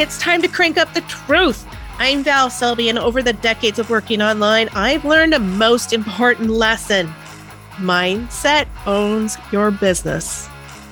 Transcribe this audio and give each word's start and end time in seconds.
It's 0.00 0.18
time 0.18 0.42
to 0.42 0.48
crank 0.48 0.76
up 0.76 0.92
the 0.92 1.02
truth. 1.02 1.64
I'm 1.98 2.24
Val 2.24 2.50
Selby, 2.50 2.88
and 2.88 2.98
over 2.98 3.22
the 3.22 3.32
decades 3.32 3.78
of 3.78 3.90
working 3.90 4.20
online, 4.20 4.68
I've 4.74 5.04
learned 5.04 5.34
a 5.34 5.38
most 5.38 5.92
important 5.92 6.50
lesson 6.50 7.06
mindset 7.76 8.66
owns 8.86 9.38
your 9.52 9.70
business. 9.70 10.48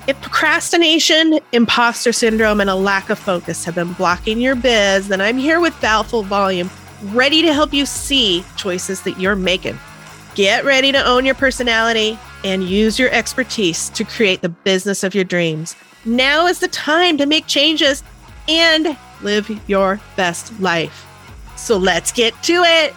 If 0.07 0.19
procrastination, 0.21 1.39
imposter 1.51 2.13
syndrome, 2.13 2.61
and 2.61 2.69
a 2.69 2.75
lack 2.75 3.09
of 3.09 3.19
focus 3.19 3.65
have 3.65 3.75
been 3.75 3.91
blocking 3.93 4.39
your 4.39 4.55
biz, 4.55 5.09
then 5.09 5.19
I'm 5.19 5.37
here 5.37 5.59
with 5.59 5.73
Val 5.75 6.05
Full 6.05 6.23
Volume, 6.23 6.69
ready 7.11 7.41
to 7.41 7.53
help 7.53 7.73
you 7.73 7.85
see 7.85 8.45
choices 8.55 9.01
that 9.01 9.19
you're 9.19 9.35
making. 9.35 9.77
Get 10.33 10.63
ready 10.63 10.93
to 10.93 11.05
own 11.05 11.25
your 11.25 11.35
personality 11.35 12.17
and 12.45 12.63
use 12.63 12.97
your 12.97 13.09
expertise 13.11 13.89
to 13.89 14.05
create 14.05 14.41
the 14.41 14.49
business 14.49 15.03
of 15.03 15.13
your 15.13 15.25
dreams. 15.25 15.75
Now 16.05 16.47
is 16.47 16.59
the 16.59 16.69
time 16.69 17.17
to 17.17 17.25
make 17.25 17.47
changes 17.47 18.01
and 18.47 18.97
live 19.21 19.49
your 19.67 19.99
best 20.15 20.59
life. 20.59 21.05
So 21.55 21.77
let's 21.77 22.11
get 22.11 22.33
to 22.43 22.63
it. 22.63 22.93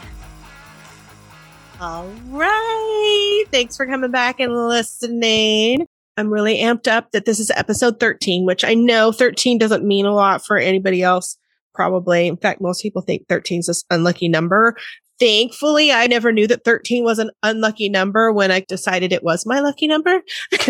All 1.80 2.08
right. 2.28 3.44
Thanks 3.50 3.76
for 3.76 3.86
coming 3.86 4.10
back 4.10 4.40
and 4.40 4.52
listening. 4.52 5.86
I'm 6.16 6.30
really 6.30 6.58
amped 6.58 6.88
up 6.88 7.12
that 7.12 7.26
this 7.26 7.38
is 7.38 7.50
episode 7.50 8.00
13, 8.00 8.46
which 8.46 8.64
I 8.64 8.72
know 8.74 9.12
13 9.12 9.58
doesn't 9.58 9.84
mean 9.84 10.06
a 10.06 10.14
lot 10.14 10.44
for 10.44 10.56
anybody 10.56 11.02
else, 11.02 11.36
probably. 11.74 12.26
In 12.26 12.38
fact, 12.38 12.62
most 12.62 12.82
people 12.82 13.02
think 13.02 13.28
13 13.28 13.60
is 13.60 13.66
this 13.66 13.84
unlucky 13.90 14.28
number. 14.28 14.74
Thankfully, 15.18 15.92
I 15.92 16.06
never 16.06 16.30
knew 16.30 16.46
that 16.46 16.64
13 16.64 17.02
was 17.02 17.18
an 17.18 17.30
unlucky 17.42 17.88
number 17.88 18.32
when 18.32 18.50
I 18.50 18.60
decided 18.60 19.12
it 19.12 19.22
was 19.22 19.46
my 19.46 19.60
lucky 19.60 19.86
number. 19.86 20.20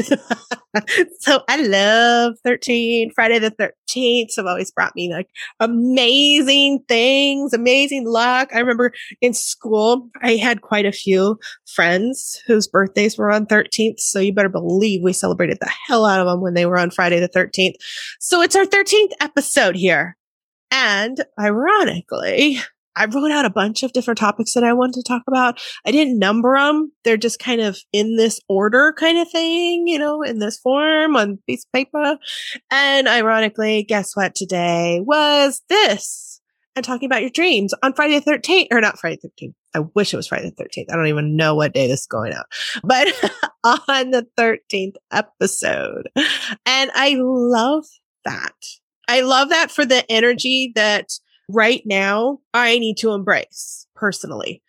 so 1.21 1.43
I 1.49 1.63
love 1.63 2.35
13. 2.45 3.11
Friday 3.13 3.41
the 3.41 3.51
13th 3.51 4.37
have 4.37 4.47
always 4.47 4.71
brought 4.71 4.95
me 4.95 5.13
like 5.13 5.29
amazing 5.59 6.85
things, 6.87 7.53
amazing 7.53 8.07
luck. 8.07 8.51
I 8.55 8.61
remember 8.61 8.93
in 9.21 9.35
school, 9.35 10.09
I 10.23 10.37
had 10.37 10.61
quite 10.61 10.87
a 10.87 10.93
few 10.93 11.41
friends 11.67 12.41
whose 12.47 12.69
birthdays 12.69 13.19
were 13.19 13.33
on 13.33 13.47
13th. 13.47 13.99
So 13.99 14.21
you 14.21 14.33
better 14.33 14.49
believe 14.49 15.03
we 15.03 15.13
celebrated 15.13 15.59
the 15.61 15.73
hell 15.89 16.07
out 16.07 16.21
of 16.21 16.27
them 16.27 16.41
when 16.41 16.55
they 16.55 16.67
were 16.67 16.79
on 16.79 16.91
Friday 16.91 17.19
the 17.19 17.29
13th. 17.29 17.75
So 18.21 18.43
it's 18.43 18.55
our 18.55 18.65
13th 18.65 19.13
episode 19.21 19.75
here. 19.75 20.17
And 20.71 21.25
ironically, 21.39 22.61
I 22.97 23.07
wrote 23.07 23.31
out 23.31 23.45
a 23.45 23.51
bunch 23.51 23.83
of 23.83 23.93
different 23.93 24.19
topics 24.19 24.55
that 24.55 24.65
I 24.65 24.73
wanted 24.73 24.95
to 24.95 25.03
talk 25.03 25.23
about. 25.29 25.61
I 25.85 25.93
didn't 25.93 26.19
number 26.19 26.57
them. 26.57 26.93
They're 27.05 27.17
just 27.17 27.39
kind 27.39 27.61
of 27.61 27.79
in 27.93 28.17
this 28.17 28.41
order 28.49 28.95
kind 28.99 29.19
of 29.19 29.31
thing, 29.31 29.87
you 29.87 29.99
know, 29.99 30.23
in 30.23 30.39
this 30.39 30.59
form 30.59 31.17
on 31.17 31.39
piece 31.47 31.65
of 31.65 31.73
paper. 31.73 32.17
And 32.71 33.07
ironically, 33.07 33.85
guess 33.85 34.17
what 34.17 34.35
today 34.35 35.01
was 35.05 35.63
this 35.69 36.41
and 36.75 36.85
talking 36.85 37.07
about 37.07 37.23
your 37.23 37.31
dreams 37.31 37.75
on 37.83 37.95
Friday 37.95 38.19
the 38.19 38.31
13th 38.31 38.69
or 38.71 38.81
not 38.81 38.99
Friday 38.99 39.19
the 39.23 39.29
13th. 39.29 39.55
I 39.75 39.81
wish 39.95 40.13
it 40.13 40.17
was 40.17 40.29
Friday 40.29 40.53
the 40.57 40.65
13th. 40.65 40.87
I 40.91 40.97
don't 40.97 41.07
even 41.09 41.37
know 41.37 41.55
what 41.55 41.75
day 41.75 41.87
this 41.87 42.01
is 42.01 42.07
going 42.07 42.33
out, 42.33 42.47
but 42.83 43.09
on 43.65 44.11
the 44.11 44.27
13th 44.39 44.95
episode. 45.11 46.09
And 46.65 46.91
I 46.95 47.17
love 47.19 47.85
that. 48.25 48.55
I 49.09 49.21
love 49.21 49.51
that 49.51 49.71
for 49.71 49.85
the 49.85 50.11
energy 50.11 50.73
that 50.75 51.11
right 51.49 51.83
now 51.85 52.39
I 52.53 52.79
need 52.79 52.97
to 52.99 53.13
embrace 53.13 53.87
personally 53.95 54.63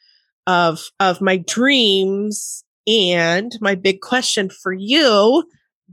of, 0.45 0.89
of 0.99 1.21
my 1.21 1.37
dreams 1.37 2.63
and 2.87 3.51
my 3.59 3.75
big 3.75 4.01
question 4.01 4.49
for 4.49 4.73
you. 4.73 5.43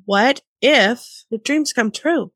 What 0.04 0.42
if 0.60 1.24
the 1.30 1.38
dreams 1.38 1.72
come 1.72 1.90
true? 1.90 2.32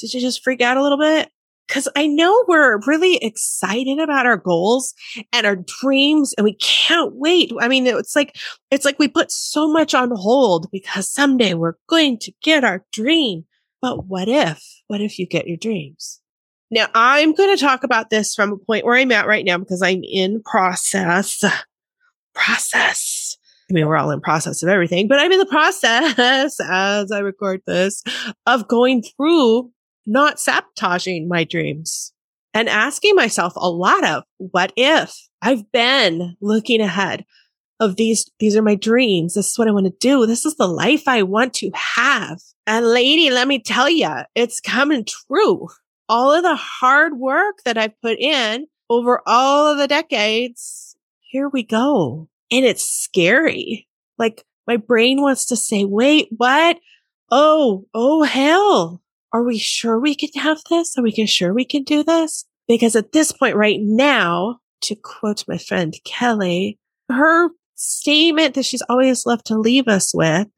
Did 0.00 0.14
you 0.14 0.20
just 0.20 0.42
freak 0.42 0.60
out 0.60 0.76
a 0.76 0.82
little 0.82 0.98
bit? 0.98 1.30
Cause 1.68 1.86
I 1.94 2.06
know 2.06 2.44
we're 2.48 2.80
really 2.86 3.16
excited 3.16 3.98
about 3.98 4.24
our 4.24 4.38
goals 4.38 4.94
and 5.34 5.46
our 5.46 5.56
dreams 5.56 6.32
and 6.38 6.44
we 6.44 6.54
can't 6.54 7.14
wait. 7.14 7.52
I 7.60 7.68
mean, 7.68 7.86
it's 7.86 8.16
like, 8.16 8.38
it's 8.70 8.86
like 8.86 8.98
we 8.98 9.06
put 9.06 9.30
so 9.30 9.70
much 9.70 9.92
on 9.92 10.10
hold 10.14 10.70
because 10.70 11.12
someday 11.12 11.52
we're 11.52 11.74
going 11.86 12.18
to 12.20 12.32
get 12.42 12.64
our 12.64 12.86
dream. 12.90 13.44
But 13.82 14.06
what 14.06 14.28
if, 14.28 14.64
what 14.86 15.02
if 15.02 15.18
you 15.18 15.26
get 15.26 15.46
your 15.46 15.58
dreams? 15.58 16.22
Now 16.70 16.86
I'm 16.94 17.32
going 17.32 17.56
to 17.56 17.60
talk 17.60 17.82
about 17.82 18.10
this 18.10 18.34
from 18.34 18.52
a 18.52 18.56
point 18.56 18.84
where 18.84 18.96
I'm 18.96 19.12
at 19.12 19.26
right 19.26 19.44
now 19.44 19.58
because 19.58 19.82
I'm 19.82 20.02
in 20.04 20.42
process. 20.42 21.44
Process. 22.34 23.36
I 23.70 23.74
mean, 23.74 23.86
we're 23.86 23.96
all 23.96 24.10
in 24.10 24.20
process 24.20 24.62
of 24.62 24.68
everything, 24.68 25.08
but 25.08 25.18
I'm 25.18 25.32
in 25.32 25.38
the 25.38 25.46
process 25.46 26.58
as 26.70 27.10
I 27.12 27.18
record 27.18 27.62
this 27.66 28.02
of 28.46 28.68
going 28.68 29.02
through 29.02 29.70
not 30.06 30.40
sabotaging 30.40 31.28
my 31.28 31.44
dreams 31.44 32.12
and 32.54 32.68
asking 32.68 33.14
myself 33.14 33.52
a 33.56 33.68
lot 33.68 34.04
of 34.04 34.24
what 34.38 34.72
if 34.76 35.28
I've 35.42 35.70
been 35.70 36.36
looking 36.40 36.80
ahead 36.80 37.24
of 37.80 37.96
these, 37.96 38.28
these 38.38 38.56
are 38.56 38.62
my 38.62 38.74
dreams. 38.74 39.34
This 39.34 39.50
is 39.50 39.58
what 39.58 39.68
I 39.68 39.70
want 39.70 39.86
to 39.86 39.94
do. 40.00 40.26
This 40.26 40.44
is 40.44 40.56
the 40.56 40.66
life 40.66 41.06
I 41.06 41.22
want 41.22 41.54
to 41.54 41.70
have. 41.74 42.40
And 42.66 42.86
lady, 42.86 43.30
let 43.30 43.48
me 43.48 43.60
tell 43.60 43.88
you, 43.88 44.10
it's 44.34 44.60
coming 44.60 45.04
true 45.04 45.68
all 46.08 46.32
of 46.32 46.42
the 46.42 46.56
hard 46.56 47.18
work 47.18 47.62
that 47.64 47.78
I've 47.78 48.00
put 48.00 48.18
in 48.18 48.66
over 48.90 49.20
all 49.26 49.72
of 49.72 49.78
the 49.78 49.88
decades, 49.88 50.96
here 51.20 51.48
we 51.48 51.62
go. 51.62 52.28
And 52.50 52.64
it's 52.64 52.84
scary. 52.84 53.86
Like 54.18 54.44
my 54.66 54.76
brain 54.76 55.20
wants 55.20 55.46
to 55.46 55.56
say, 55.56 55.84
wait, 55.84 56.28
what? 56.36 56.78
Oh, 57.30 57.86
oh, 57.94 58.22
hell. 58.22 59.02
Are 59.32 59.42
we 59.42 59.58
sure 59.58 59.98
we 59.98 60.14
can 60.14 60.30
have 60.42 60.60
this? 60.70 60.96
Are 60.96 61.02
we 61.02 61.12
sure 61.26 61.52
we 61.52 61.64
can 61.64 61.82
do 61.82 62.02
this? 62.02 62.46
Because 62.66 62.96
at 62.96 63.12
this 63.12 63.30
point 63.32 63.56
right 63.56 63.78
now, 63.80 64.60
to 64.82 64.94
quote 64.94 65.44
my 65.46 65.58
friend 65.58 65.94
Kelly, 66.04 66.78
her 67.10 67.50
statement 67.74 68.54
that 68.54 68.64
she's 68.64 68.82
always 68.88 69.26
loved 69.26 69.46
to 69.46 69.58
leave 69.58 69.88
us 69.88 70.14
with, 70.14 70.48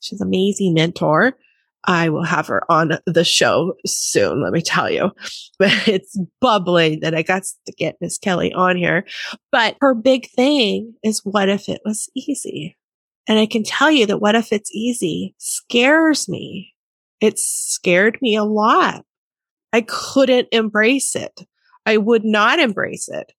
she's 0.00 0.20
an 0.20 0.26
amazing 0.26 0.74
mentor, 0.74 1.34
I 1.84 2.08
will 2.08 2.24
have 2.24 2.46
her 2.48 2.70
on 2.70 2.98
the 3.06 3.24
show 3.24 3.74
soon, 3.86 4.42
let 4.42 4.52
me 4.52 4.60
tell 4.62 4.90
you. 4.90 5.10
But 5.58 5.88
it's 5.88 6.16
bubbling 6.40 7.00
that 7.00 7.16
I 7.16 7.22
got 7.22 7.42
to 7.66 7.72
get 7.72 7.96
Miss 8.00 8.16
Kelly 8.16 8.52
on 8.52 8.76
here. 8.76 9.04
But 9.50 9.76
her 9.80 9.92
big 9.92 10.30
thing 10.30 10.94
is 11.02 11.24
what 11.24 11.48
if 11.48 11.68
it 11.68 11.80
was 11.84 12.08
easy? 12.14 12.76
And 13.26 13.40
I 13.40 13.46
can 13.46 13.64
tell 13.64 13.90
you 13.90 14.06
that 14.06 14.20
what 14.20 14.36
if 14.36 14.52
it's 14.52 14.70
easy 14.72 15.34
scares 15.38 16.28
me. 16.28 16.74
It 17.20 17.40
scared 17.40 18.18
me 18.22 18.36
a 18.36 18.44
lot. 18.44 19.04
I 19.72 19.80
couldn't 19.80 20.46
embrace 20.52 21.16
it. 21.16 21.44
I 21.84 21.96
would 21.96 22.24
not 22.24 22.60
embrace 22.60 23.08
it 23.08 23.32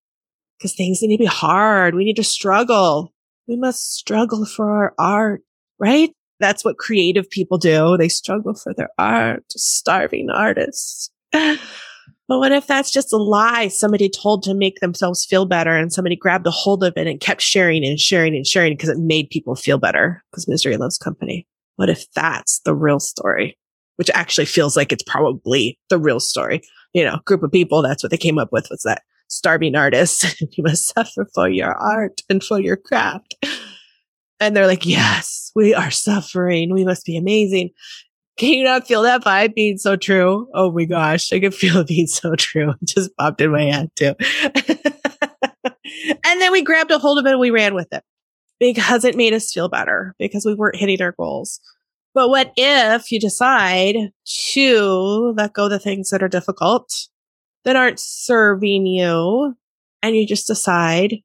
because 0.58 0.76
things 0.76 1.02
need 1.02 1.16
to 1.16 1.24
be 1.24 1.26
hard. 1.26 1.96
We 1.96 2.04
need 2.04 2.18
to 2.18 2.24
struggle. 2.24 3.14
We 3.48 3.56
must 3.56 3.94
struggle 3.94 4.46
for 4.46 4.70
our 4.70 4.94
art, 5.00 5.42
right? 5.80 6.12
That's 6.40 6.64
what 6.64 6.78
creative 6.78 7.30
people 7.30 7.58
do. 7.58 7.98
They 7.98 8.10
struggle 8.10 8.54
for 8.54 8.74
their 8.74 8.90
art, 8.98 9.44
starving 9.52 10.30
artists. 10.30 11.10
But 12.30 12.38
what 12.38 12.52
if 12.52 12.68
that's 12.68 12.92
just 12.92 13.12
a 13.12 13.18
lie 13.18 13.70
somebody 13.70 14.08
told 14.08 14.44
to 14.44 14.54
make 14.54 14.80
themselves 14.82 15.26
feel 15.26 15.48
better 15.48 15.76
and 15.76 15.92
somebody 15.92 16.16
grabbed 16.16 16.46
a 16.46 16.52
hold 16.52 16.84
of 16.84 16.94
it 16.96 17.08
and 17.08 17.20
kept 17.20 17.42
sharing 17.42 17.84
and 17.84 18.00
sharing 18.00 18.36
and 18.36 18.46
sharing 18.46 18.74
because 18.74 18.90
it 18.90 19.00
made 19.00 19.32
people 19.32 19.56
feel 19.56 19.80
better 19.80 20.24
because 20.30 20.48
misery 20.48 20.78
loves 20.78 21.00
company? 21.00 21.48
What 21.78 21.90
if 21.90 22.06
that's 22.14 22.60
the 22.60 22.76
real 22.76 23.00
story, 23.00 23.58
which 23.96 24.12
actually 24.12 24.46
feels 24.46 24.78
like 24.78 24.92
it's 24.92 25.02
probably 25.02 25.80
the 25.90 25.98
real 25.98 26.20
story? 26.20 26.62
You 26.94 27.04
know, 27.04 27.18
group 27.26 27.42
of 27.42 27.52
people, 27.52 27.82
that's 27.82 28.04
what 28.04 28.12
they 28.12 28.18
came 28.18 28.38
up 28.38 28.52
with 28.52 28.68
was 28.70 28.84
that 28.84 29.02
starving 29.28 29.76
artist. 29.76 30.40
you 30.52 30.64
must 30.64 30.94
suffer 30.94 31.28
for 31.34 31.50
your 31.50 31.74
art 31.74 32.22
and 32.30 32.44
for 32.44 32.60
your 32.60 32.78
craft. 32.78 33.44
And 34.40 34.56
they're 34.56 34.68
like, 34.68 34.86
yes, 34.86 35.52
we 35.56 35.74
are 35.74 35.92
suffering. 35.92 36.74
We 36.74 36.86
must 36.86 37.06
be 37.06 37.18
amazing. 37.18 37.72
Can 38.38 38.54
you 38.54 38.64
not 38.64 38.88
feel 38.88 39.02
that 39.02 39.24
vibe 39.24 39.54
being 39.54 39.78
so 39.78 39.98
true? 39.98 40.48
Oh 40.54 40.72
my 40.72 40.86
gosh, 40.86 41.34
I 41.34 41.40
can 41.42 41.52
feel 41.52 41.80
it 41.80 41.88
being 41.88 42.08
so 42.08 42.36
true. 42.38 42.74
It 42.82 42.88
just 42.88 43.16
popped 43.18 43.42
in 43.42 43.52
my 43.52 43.64
head 43.64 43.92
too. 43.96 44.16
and 46.24 46.42
then 46.42 46.52
we 46.52 46.62
grabbed 46.62 46.92
a 46.92 47.00
hold 47.00 47.20
of 47.20 47.26
it 47.26 47.32
and 47.32 47.40
we 47.40 47.52
ran 47.52 47.76
with 47.76 47.92
it 47.92 48.04
because 48.60 49.04
it 49.04 49.18
made 49.18 49.34
us 49.34 49.52
feel 49.52 49.68
better 49.68 50.16
because 50.20 50.46
we 50.46 50.54
weren't 50.54 50.78
hitting 50.78 51.02
our 51.02 51.12
goals. 51.12 51.60
But 52.14 52.30
what 52.30 52.54
if 52.56 53.12
you 53.12 53.20
decide 53.20 53.96
to 54.54 55.34
let 55.36 55.54
go 55.54 55.68
the 55.70 55.80
things 55.80 56.10
that 56.10 56.24
are 56.24 56.30
difficult, 56.30 57.08
that 57.66 57.76
aren't 57.76 58.00
serving 58.00 58.88
you, 58.88 59.56
and 60.02 60.16
you 60.16 60.26
just 60.26 60.48
decide 60.48 61.18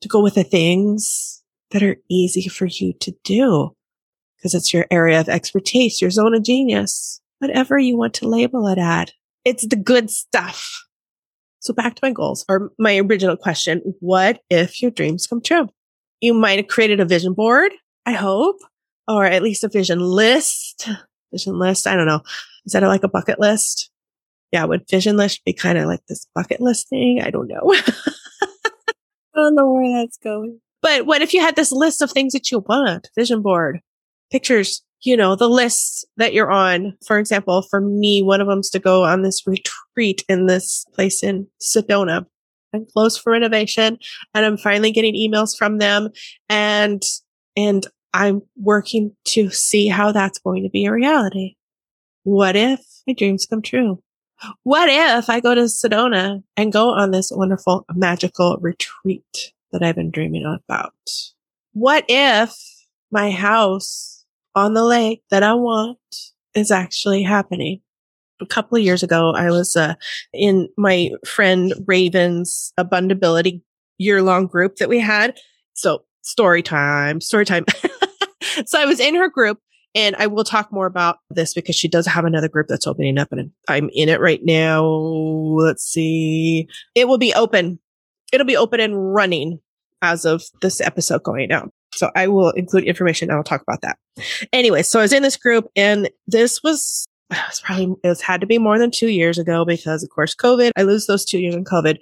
to 0.00 0.08
go 0.08 0.20
with 0.20 0.34
the 0.34 0.44
things 0.44 1.39
that 1.70 1.82
are 1.82 1.96
easy 2.08 2.48
for 2.48 2.66
you 2.66 2.92
to 3.00 3.12
do 3.24 3.74
because 4.36 4.54
it's 4.54 4.72
your 4.72 4.86
area 4.90 5.20
of 5.20 5.28
expertise, 5.28 6.00
your 6.00 6.10
zone 6.10 6.34
of 6.34 6.42
genius, 6.42 7.20
whatever 7.38 7.78
you 7.78 7.96
want 7.96 8.14
to 8.14 8.28
label 8.28 8.66
it 8.66 8.78
at. 8.78 9.12
It's 9.44 9.66
the 9.66 9.76
good 9.76 10.10
stuff. 10.10 10.84
So 11.60 11.74
back 11.74 11.94
to 11.94 12.00
my 12.02 12.12
goals 12.12 12.44
or 12.48 12.72
my 12.78 12.98
original 12.98 13.36
question. 13.36 13.82
What 14.00 14.40
if 14.48 14.80
your 14.80 14.90
dreams 14.90 15.26
come 15.26 15.42
true? 15.42 15.68
You 16.20 16.34
might 16.34 16.58
have 16.58 16.68
created 16.68 17.00
a 17.00 17.04
vision 17.04 17.34
board. 17.34 17.72
I 18.06 18.12
hope, 18.12 18.56
or 19.06 19.24
at 19.24 19.42
least 19.42 19.64
a 19.64 19.68
vision 19.68 20.00
list, 20.00 20.88
vision 21.32 21.58
list. 21.58 21.86
I 21.86 21.96
don't 21.96 22.06
know. 22.06 22.22
Is 22.64 22.72
that 22.72 22.82
like 22.82 23.04
a 23.04 23.08
bucket 23.08 23.38
list? 23.38 23.90
yeah, 24.52 24.64
would 24.64 24.88
vision 24.88 25.16
list 25.16 25.44
be 25.44 25.52
kind 25.52 25.78
of 25.78 25.86
like 25.86 26.04
this 26.08 26.26
bucket 26.34 26.60
list 26.60 26.88
thing? 26.88 27.20
I 27.22 27.30
don't 27.30 27.48
know. 27.48 27.60
I 27.72 29.36
don't 29.36 29.54
know 29.54 29.72
where 29.72 30.02
that's 30.02 30.18
going. 30.18 30.60
But 30.82 31.06
what 31.06 31.22
if 31.22 31.34
you 31.34 31.40
had 31.40 31.56
this 31.56 31.72
list 31.72 32.02
of 32.02 32.10
things 32.10 32.32
that 32.32 32.50
you 32.50 32.60
want? 32.60 33.10
Vision 33.16 33.42
board, 33.42 33.80
pictures, 34.30 34.82
you 35.02 35.16
know, 35.16 35.34
the 35.34 35.48
lists 35.48 36.04
that 36.16 36.32
you're 36.32 36.50
on. 36.50 36.96
For 37.06 37.18
example, 37.18 37.62
for 37.62 37.80
me, 37.80 38.22
one 38.22 38.40
of 38.40 38.46
them's 38.46 38.70
to 38.70 38.78
go 38.78 39.04
on 39.04 39.22
this 39.22 39.46
retreat 39.46 40.24
in 40.28 40.46
this 40.46 40.84
place 40.94 41.22
in 41.22 41.46
Sedona. 41.60 42.26
I'm 42.72 42.86
closed 42.86 43.20
for 43.20 43.32
renovation 43.32 43.98
and 44.34 44.46
I'm 44.46 44.56
finally 44.56 44.92
getting 44.92 45.14
emails 45.14 45.56
from 45.56 45.78
them 45.78 46.10
and, 46.48 47.02
and 47.56 47.86
I'm 48.14 48.42
working 48.56 49.16
to 49.26 49.50
see 49.50 49.88
how 49.88 50.12
that's 50.12 50.38
going 50.38 50.62
to 50.62 50.70
be 50.70 50.86
a 50.86 50.92
reality. 50.92 51.56
What 52.22 52.56
if 52.56 52.80
my 53.06 53.14
dreams 53.14 53.46
come 53.46 53.62
true? 53.62 54.02
What 54.62 54.88
if 54.88 55.28
I 55.28 55.40
go 55.40 55.54
to 55.54 55.62
Sedona 55.62 56.42
and 56.56 56.72
go 56.72 56.90
on 56.90 57.10
this 57.10 57.30
wonderful 57.34 57.84
magical 57.94 58.56
retreat 58.60 59.52
that 59.72 59.82
I've 59.82 59.96
been 59.96 60.10
dreaming 60.10 60.44
about? 60.46 60.94
What 61.72 62.04
if 62.08 62.54
my 63.10 63.30
house 63.30 64.24
on 64.54 64.74
the 64.74 64.84
lake 64.84 65.22
that 65.30 65.42
I 65.42 65.54
want 65.54 65.98
is 66.54 66.70
actually 66.70 67.22
happening? 67.22 67.80
A 68.40 68.46
couple 68.46 68.78
of 68.78 68.84
years 68.84 69.02
ago, 69.02 69.32
I 69.34 69.50
was 69.50 69.76
uh, 69.76 69.94
in 70.32 70.68
my 70.76 71.10
friend 71.26 71.74
Raven's 71.86 72.72
Abundability 72.78 73.62
year 73.98 74.22
long 74.22 74.46
group 74.46 74.76
that 74.76 74.88
we 74.88 74.98
had. 74.98 75.38
So 75.74 76.04
story 76.22 76.62
time, 76.62 77.20
story 77.20 77.44
time. 77.44 77.66
so 78.66 78.80
I 78.80 78.86
was 78.86 78.98
in 78.98 79.14
her 79.14 79.28
group 79.28 79.58
and 79.94 80.16
I 80.16 80.26
will 80.26 80.44
talk 80.44 80.72
more 80.72 80.86
about 80.86 81.18
this 81.30 81.52
because 81.52 81.76
she 81.76 81.88
does 81.88 82.06
have 82.06 82.24
another 82.24 82.48
group 82.48 82.68
that's 82.68 82.86
opening 82.86 83.18
up 83.18 83.32
and 83.32 83.50
I'm 83.68 83.90
in 83.92 84.08
it 84.08 84.20
right 84.20 84.40
now. 84.42 84.84
Let's 84.84 85.84
see. 85.84 86.68
It 86.94 87.08
will 87.08 87.18
be 87.18 87.34
open. 87.34 87.78
It'll 88.32 88.46
be 88.46 88.56
open 88.56 88.80
and 88.80 89.14
running 89.14 89.60
as 90.02 90.24
of 90.24 90.42
this 90.62 90.80
episode 90.80 91.22
going 91.22 91.52
out. 91.52 91.70
So 91.94 92.10
I 92.14 92.28
will 92.28 92.50
include 92.50 92.84
information 92.84 93.28
and 93.28 93.36
I'll 93.36 93.44
talk 93.44 93.62
about 93.62 93.82
that. 93.82 93.98
Anyway, 94.52 94.82
so 94.82 95.00
I 95.00 95.02
was 95.02 95.12
in 95.12 95.22
this 95.22 95.36
group 95.36 95.68
and 95.76 96.08
this 96.26 96.62
was 96.62 97.06
it 97.30 97.36
was 97.48 97.60
probably 97.60 97.94
it 98.02 98.08
was, 98.08 98.20
had 98.20 98.40
to 98.40 98.46
be 98.46 98.58
more 98.58 98.78
than 98.78 98.90
two 98.90 99.08
years 99.08 99.38
ago 99.38 99.64
because 99.64 100.02
of 100.02 100.10
course 100.10 100.34
COVID. 100.34 100.70
I 100.76 100.82
lose 100.82 101.06
those 101.06 101.24
two 101.24 101.38
years 101.38 101.54
in 101.54 101.64
COVID. 101.64 101.98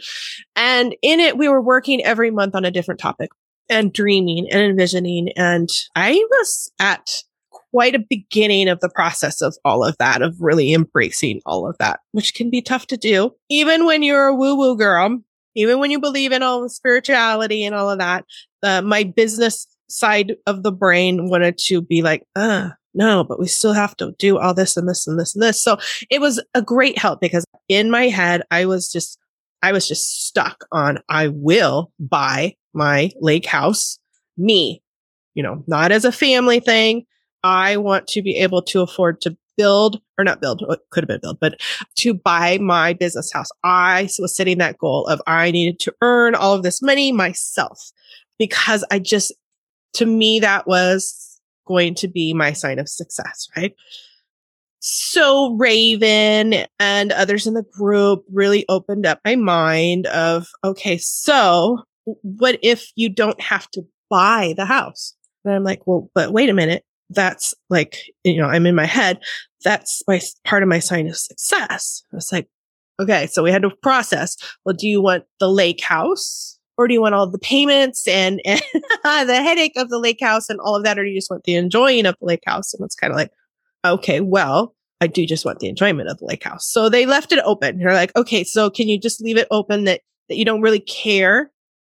And 0.57 0.95
in 1.03 1.21
it, 1.21 1.39
we 1.39 1.49
were 1.49 1.63
working 1.63 2.05
every 2.05 2.31
month 2.31 2.55
on 2.55 2.65
a 2.65 2.71
different 2.71 3.01
topic 3.01 3.31
and 3.69 3.93
dreaming 3.93 4.49
and 4.51 4.63
envisioning. 4.63 5.31
And 5.37 5.69
I 5.95 6.13
was 6.31 6.71
at 6.79 7.23
quite 7.71 7.95
a 7.95 8.05
beginning 8.09 8.69
of 8.69 8.81
the 8.81 8.89
process 8.89 9.43
of 9.43 9.57
all 9.65 9.85
of 9.85 9.97
that, 9.99 10.23
of 10.23 10.37
really 10.41 10.73
embracing 10.73 11.41
all 11.45 11.69
of 11.69 11.77
that, 11.79 12.01
which 12.13 12.35
can 12.35 12.51
be 12.51 12.63
tough 12.63 12.87
to 12.87 12.97
do. 12.97 13.35
Even 13.51 13.85
when 13.85 14.03
you're 14.03 14.29
a 14.29 14.35
woo 14.35 14.57
woo 14.57 14.77
girl, 14.77 15.19
even 15.59 15.79
when 15.81 15.91
you 15.91 15.99
believe 15.99 16.33
in 16.33 16.43
all 16.43 16.63
the 16.63 16.71
spirituality 16.71 17.65
and 17.65 17.75
all 17.75 17.91
of 17.91 17.99
that, 17.99 18.25
uh, 18.63 18.81
my 18.81 19.03
business 19.03 19.67
side 19.89 20.37
of 20.47 20.63
the 20.63 20.71
brain 20.71 21.29
wanted 21.29 21.59
to 21.59 21.83
be 21.83 22.01
like, 22.01 22.23
uh, 22.37 22.71
no, 22.95 23.25
but 23.25 23.41
we 23.41 23.49
still 23.49 23.73
have 23.73 23.97
to 23.97 24.13
do 24.19 24.39
all 24.39 24.55
this 24.55 24.77
and 24.77 24.89
this 24.89 25.07
and 25.07 25.19
this 25.19 25.35
and 25.35 25.43
this. 25.43 25.61
So 25.61 25.79
it 26.11 26.21
was 26.21 26.43
a 26.55 26.63
great 26.63 26.97
help 26.97 27.21
because 27.21 27.45
in 27.69 27.91
my 27.91 28.09
head, 28.09 28.43
I 28.51 28.67
was 28.67 28.91
just, 28.91 29.19
I 29.63 29.73
was 29.73 29.89
just 29.89 30.27
stuck 30.27 30.65
on, 30.71 31.01
I 31.09 31.29
will 31.29 31.91
buy 31.99 32.55
my 32.73 33.11
lake 33.21 33.47
house, 33.47 33.99
me, 34.37 34.83
you 35.35 35.43
know, 35.43 35.65
not 35.67 35.91
as 35.91 36.05
a 36.05 36.13
family 36.13 36.61
thing, 36.61 37.05
I 37.43 37.77
want 37.77 38.07
to 38.09 38.23
be 38.23 38.37
able 38.39 38.63
to 38.63 38.83
afford 38.83 39.21
to 39.23 39.37
build 39.59 40.01
or 40.17 40.25
not 40.25 40.41
build, 40.41 40.65
could 40.91 41.03
have 41.03 41.09
been 41.09 41.21
build, 41.21 41.39
but 41.41 41.61
to 41.97 42.15
buy 42.15 42.57
my 42.59 42.95
business 42.95 43.31
house. 43.31 43.49
I 43.65 44.09
was 44.19 44.35
setting 44.35 44.57
that 44.59 44.79
goal 44.79 45.07
of 45.09 45.21
I 45.27 45.51
needed 45.51 45.81
to 45.81 45.95
earn 46.01 46.35
all 46.35 46.55
of 46.55 46.63
this 46.63 46.81
money 46.81 47.13
myself 47.13 47.91
because 48.39 48.85
I 48.91 49.01
just, 49.01 49.33
to 49.95 50.07
me, 50.07 50.41
that 50.41 50.67
was 50.67 51.41
going 51.67 51.95
to 51.97 52.09
be 52.09 52.33
my 52.33 52.53
sign 52.53 52.79
of 52.79 52.89
success, 52.89 53.49
right? 53.57 53.75
So 54.81 55.55
Raven 55.55 56.65
and 56.79 57.13
others 57.13 57.47
in 57.47 57.55
the 57.55 57.65
group 57.65 58.25
really 58.33 58.65
opened 58.69 59.07
up 59.07 59.21
my 59.25 59.35
mind 59.35 60.07
of, 60.07 60.47
okay, 60.63 60.97
so 60.99 61.83
what 62.23 62.59
if 62.63 62.91
you 62.95 63.09
don't 63.09 63.41
have 63.41 63.69
to 63.73 63.83
buy 64.09 64.55
the 64.57 64.65
house? 64.65 65.15
And 65.45 65.53
I'm 65.53 65.65
like, 65.65 65.87
well, 65.87 66.09
but 66.15 66.33
wait 66.33 66.49
a 66.49 66.55
minute 66.55 66.85
that's 67.11 67.55
like, 67.71 67.99
you 68.25 68.41
know, 68.41 68.49
I'm 68.49 68.67
in 68.67 68.75
my 68.75 68.87
head. 68.87 69.19
That's 69.65 70.03
my 70.07 70.21
part 70.45 70.63
of 70.63 70.69
my 70.69 70.79
sign 70.79 71.09
of 71.09 71.17
success. 71.17 72.03
I 72.13 72.17
was 72.17 72.33
like, 72.33 72.49
okay, 73.01 73.27
so 73.27 73.43
we 73.43 73.51
had 73.51 73.63
to 73.63 73.71
process. 73.83 74.37
Well, 74.65 74.75
do 74.75 74.87
you 74.87 75.01
want 75.01 75.25
the 75.41 75.49
lake 75.49 75.83
house 75.83 76.59
or 76.77 76.87
do 76.87 76.95
you 76.95 77.01
want 77.01 77.15
all 77.15 77.29
the 77.29 77.39
payments 77.39 78.07
and, 78.07 78.41
and 78.45 78.61
the 79.03 79.43
headache 79.43 79.77
of 79.77 79.89
the 79.89 79.99
lake 79.99 80.21
house 80.21 80.49
and 80.49 80.61
all 80.61 80.77
of 80.77 80.85
that? 80.85 80.99
Or 80.99 81.05
do 81.05 81.11
you 81.11 81.19
just 81.19 81.31
want 81.31 81.45
the 81.45 81.55
enjoying 81.55 82.07
of 82.07 82.17
the 82.21 82.27
lake 82.27 82.45
house? 82.47 82.75
And 82.75 82.85
it's 82.85 82.95
kind 82.95 83.13
of 83.13 83.17
like, 83.17 83.33
okay, 83.85 84.21
well, 84.21 84.75
I 85.01 85.07
do 85.07 85.27
just 85.27 85.45
want 85.45 85.61
the 85.61 85.69
enjoyment 85.69 86.09
of 86.09 86.19
the 86.19 86.27
lake 86.27 86.45
house. 86.45 86.67
So 86.67 86.89
they 86.89 87.07
left 87.07 87.33
it 87.33 87.41
open. 87.45 87.79
They're 87.79 87.93
like, 87.93 88.15
okay, 88.17 88.45
so 88.45 88.71
can 88.71 88.89
you 88.89 88.99
just 88.99 89.21
leave 89.21 89.37
it 89.37 89.49
open 89.51 89.85
that, 89.85 90.01
that 90.29 90.37
you 90.37 90.45
don't 90.45 90.61
really 90.61 90.81
care 90.81 91.51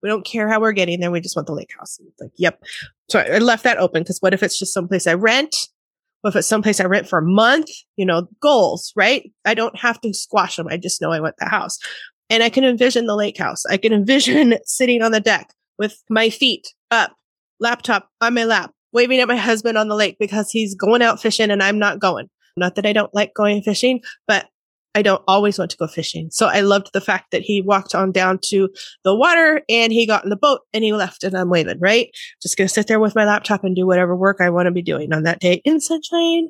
we 0.03 0.09
don't 0.09 0.25
care 0.25 0.49
how 0.49 0.61
we're 0.61 0.73
getting 0.73 1.01
there. 1.01 1.11
We 1.11 1.21
just 1.21 1.37
want 1.37 1.47
the 1.47 1.55
lake 1.55 1.71
house. 1.77 1.99
And 1.99 2.09
it's 2.09 2.21
like, 2.21 2.33
yep. 2.37 2.63
So 3.09 3.21
I 3.21 3.39
left 3.39 3.65
that 3.65 3.79
open 3.79 4.03
because 4.03 4.21
what 4.21 4.35
if 4.35 4.43
it's 4.43 4.59
just 4.59 4.75
someplace 4.75 5.07
I 5.07 5.15
rent? 5.15 5.69
What 6.21 6.31
if 6.31 6.37
it's 6.37 6.49
someplace 6.49 6.81
I 6.81 6.85
rent 6.85 7.09
for 7.09 7.19
a 7.19 7.25
month? 7.27 7.69
You 7.97 8.07
know, 8.07 8.29
goals, 8.41 8.93
right? 8.97 9.31
I 9.45 9.55
don't 9.55 9.79
have 9.79 10.01
to 10.03 10.13
squash 10.13 10.57
them. 10.57 10.69
I 10.69 10.77
just 10.77 11.01
know 11.01 11.13
I 11.13 11.21
want 11.21 11.37
the 11.39 11.49
house. 11.49 11.79
And 12.31 12.43
I 12.43 12.51
can 12.51 12.65
envision 12.65 13.07
the 13.07 13.17
lake 13.17 13.39
house. 13.39 13.65
I 13.67 13.77
can 13.77 13.93
envision 13.95 14.59
sitting 14.65 15.03
on 15.03 15.13
the 15.13 15.21
deck 15.21 15.53
with 15.79 16.03
my 16.11 16.31
feet 16.31 16.67
up, 16.91 17.15
laptop 17.61 18.11
on 18.21 18.35
my 18.35 18.45
lap, 18.45 18.73
waving 18.93 19.21
at 19.21 19.29
my 19.29 19.37
husband 19.37 19.79
on 19.79 19.89
the 19.89 19.95
lake 19.95 20.17
because 20.19 20.51
he's 20.51 20.75
going 20.75 21.03
out 21.03 21.21
fishing 21.21 21.51
and 21.51 21.63
I'm 21.63 21.79
not 21.79 21.99
going. 21.99 22.29
Not 22.57 22.75
that 22.75 22.87
I 22.87 22.93
don't 22.93 23.15
like 23.15 23.35
going 23.35 23.63
fishing, 23.63 24.01
but 24.27 24.49
I 24.95 25.03
don't 25.03 25.23
always 25.29 25.59
want 25.59 25.71
to 25.71 25.77
go 25.77 25.87
fishing. 25.87 26.29
So 26.31 26.47
I 26.47 26.61
loved 26.61 26.91
the 26.93 27.01
fact 27.01 27.31
that 27.31 27.43
he 27.43 27.61
walked 27.61 27.95
on 27.95 28.11
down 28.11 28.39
to 28.47 28.69
the 29.05 29.15
water 29.15 29.63
and 29.69 29.93
he 29.93 30.07
got 30.07 30.25
in 30.25 30.31
the 30.31 30.37
boat 30.37 30.61
and 30.73 30.83
he 30.83 30.93
left 30.93 31.23
and 31.25 31.37
I'm 31.37 31.51
waving, 31.51 31.79
right? 31.79 32.09
Just 32.43 32.57
going 32.57 32.67
to 32.67 32.75
sit 32.75 32.87
there 32.87 33.01
with 33.01 33.15
my 33.15 33.25
laptop 33.25 33.65
and 33.65 33.77
do 33.77 33.87
whatever 33.87 34.17
work 34.17 34.39
I 34.41 34.51
want 34.51 34.67
to 34.67 34.73
be 34.73 34.83
doing 34.83 35.13
on 35.13 35.23
that 35.25 35.41
day 35.41 35.61
in 35.65 35.81
sunshine. 35.81 36.49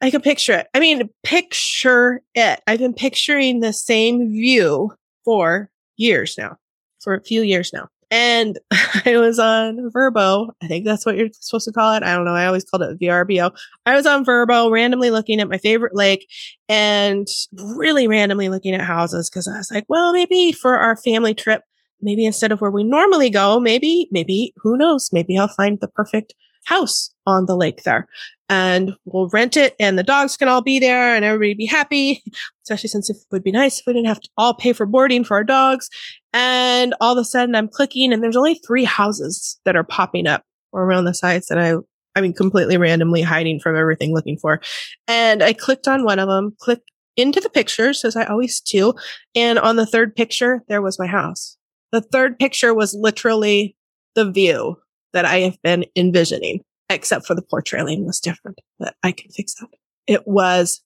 I 0.00 0.10
can 0.10 0.20
picture 0.20 0.52
it. 0.52 0.68
I 0.74 0.80
mean, 0.80 1.08
picture 1.24 2.22
it. 2.34 2.60
I've 2.66 2.78
been 2.78 2.94
picturing 2.94 3.60
the 3.60 3.72
same 3.72 4.28
view 4.28 4.92
for 5.24 5.70
years 5.96 6.36
now, 6.38 6.56
for 7.00 7.14
a 7.14 7.22
few 7.22 7.42
years 7.42 7.72
now. 7.72 7.88
And 8.10 8.58
I 8.70 9.16
was 9.18 9.38
on 9.38 9.90
Verbo. 9.90 10.50
I 10.62 10.66
think 10.66 10.84
that's 10.84 11.04
what 11.04 11.16
you're 11.16 11.28
supposed 11.32 11.66
to 11.66 11.72
call 11.72 11.94
it. 11.94 12.02
I 12.02 12.14
don't 12.14 12.24
know. 12.24 12.34
I 12.34 12.46
always 12.46 12.64
called 12.64 12.82
it 12.82 12.98
VRBO. 12.98 13.54
I 13.86 13.94
was 13.94 14.06
on 14.06 14.24
Verbo, 14.24 14.70
randomly 14.70 15.10
looking 15.10 15.40
at 15.40 15.48
my 15.48 15.58
favorite 15.58 15.94
lake 15.94 16.26
and 16.68 17.26
really 17.52 18.08
randomly 18.08 18.48
looking 18.48 18.74
at 18.74 18.80
houses 18.80 19.28
because 19.28 19.48
I 19.48 19.58
was 19.58 19.70
like, 19.70 19.84
well, 19.88 20.12
maybe 20.12 20.52
for 20.52 20.78
our 20.78 20.96
family 20.96 21.34
trip, 21.34 21.62
maybe 22.00 22.24
instead 22.24 22.52
of 22.52 22.60
where 22.60 22.70
we 22.70 22.84
normally 22.84 23.30
go, 23.30 23.60
maybe, 23.60 24.08
maybe, 24.10 24.54
who 24.56 24.76
knows? 24.76 25.10
Maybe 25.12 25.36
I'll 25.36 25.48
find 25.48 25.78
the 25.80 25.88
perfect 25.88 26.34
house 26.64 27.10
on 27.28 27.46
the 27.46 27.56
lake 27.56 27.82
there 27.82 28.08
and 28.48 28.94
we'll 29.04 29.28
rent 29.28 29.56
it 29.56 29.76
and 29.78 29.98
the 29.98 30.02
dogs 30.02 30.36
can 30.36 30.48
all 30.48 30.62
be 30.62 30.78
there 30.78 31.14
and 31.14 31.24
everybody 31.24 31.54
be 31.54 31.66
happy. 31.66 32.22
Especially 32.64 32.88
since 32.88 33.08
it 33.08 33.16
would 33.30 33.42
be 33.42 33.52
nice 33.52 33.80
if 33.80 33.86
we 33.86 33.92
didn't 33.92 34.08
have 34.08 34.20
to 34.20 34.28
all 34.36 34.54
pay 34.54 34.72
for 34.72 34.86
boarding 34.86 35.24
for 35.24 35.36
our 35.36 35.44
dogs. 35.44 35.88
And 36.32 36.94
all 37.00 37.16
of 37.16 37.18
a 37.18 37.24
sudden 37.24 37.54
I'm 37.54 37.68
clicking 37.68 38.12
and 38.12 38.22
there's 38.22 38.36
only 38.36 38.60
three 38.66 38.84
houses 38.84 39.58
that 39.64 39.76
are 39.76 39.84
popping 39.84 40.26
up 40.26 40.42
around 40.74 41.04
the 41.04 41.14
sites 41.14 41.48
that 41.48 41.58
I, 41.58 41.74
I 42.14 42.20
mean, 42.20 42.34
completely 42.34 42.76
randomly 42.76 43.22
hiding 43.22 43.60
from 43.60 43.76
everything 43.76 44.14
looking 44.14 44.38
for. 44.38 44.60
And 45.06 45.42
I 45.42 45.52
clicked 45.52 45.88
on 45.88 46.04
one 46.04 46.18
of 46.18 46.28
them, 46.28 46.54
clicked 46.58 46.90
into 47.16 47.40
the 47.40 47.50
pictures 47.50 48.04
as 48.04 48.16
I 48.16 48.24
always 48.24 48.60
do. 48.60 48.94
And 49.34 49.58
on 49.58 49.76
the 49.76 49.86
third 49.86 50.14
picture, 50.14 50.62
there 50.68 50.82
was 50.82 50.98
my 50.98 51.06
house. 51.06 51.56
The 51.90 52.00
third 52.00 52.38
picture 52.38 52.74
was 52.74 52.94
literally 52.94 53.76
the 54.14 54.30
view 54.30 54.76
that 55.12 55.24
I 55.24 55.40
have 55.40 55.60
been 55.62 55.84
envisioning, 55.96 56.60
except 56.88 57.26
for 57.26 57.34
the 57.34 57.42
portraying 57.42 58.06
was 58.06 58.20
different, 58.20 58.60
but 58.78 58.94
I 59.02 59.12
can 59.12 59.30
fix 59.30 59.54
that. 59.54 59.68
It 60.06 60.26
was 60.26 60.82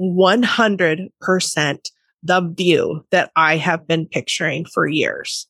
100% 0.00 1.10
the 2.22 2.40
view 2.40 3.04
that 3.10 3.30
I 3.36 3.56
have 3.56 3.86
been 3.86 4.06
picturing 4.06 4.64
for 4.64 4.86
years 4.86 5.46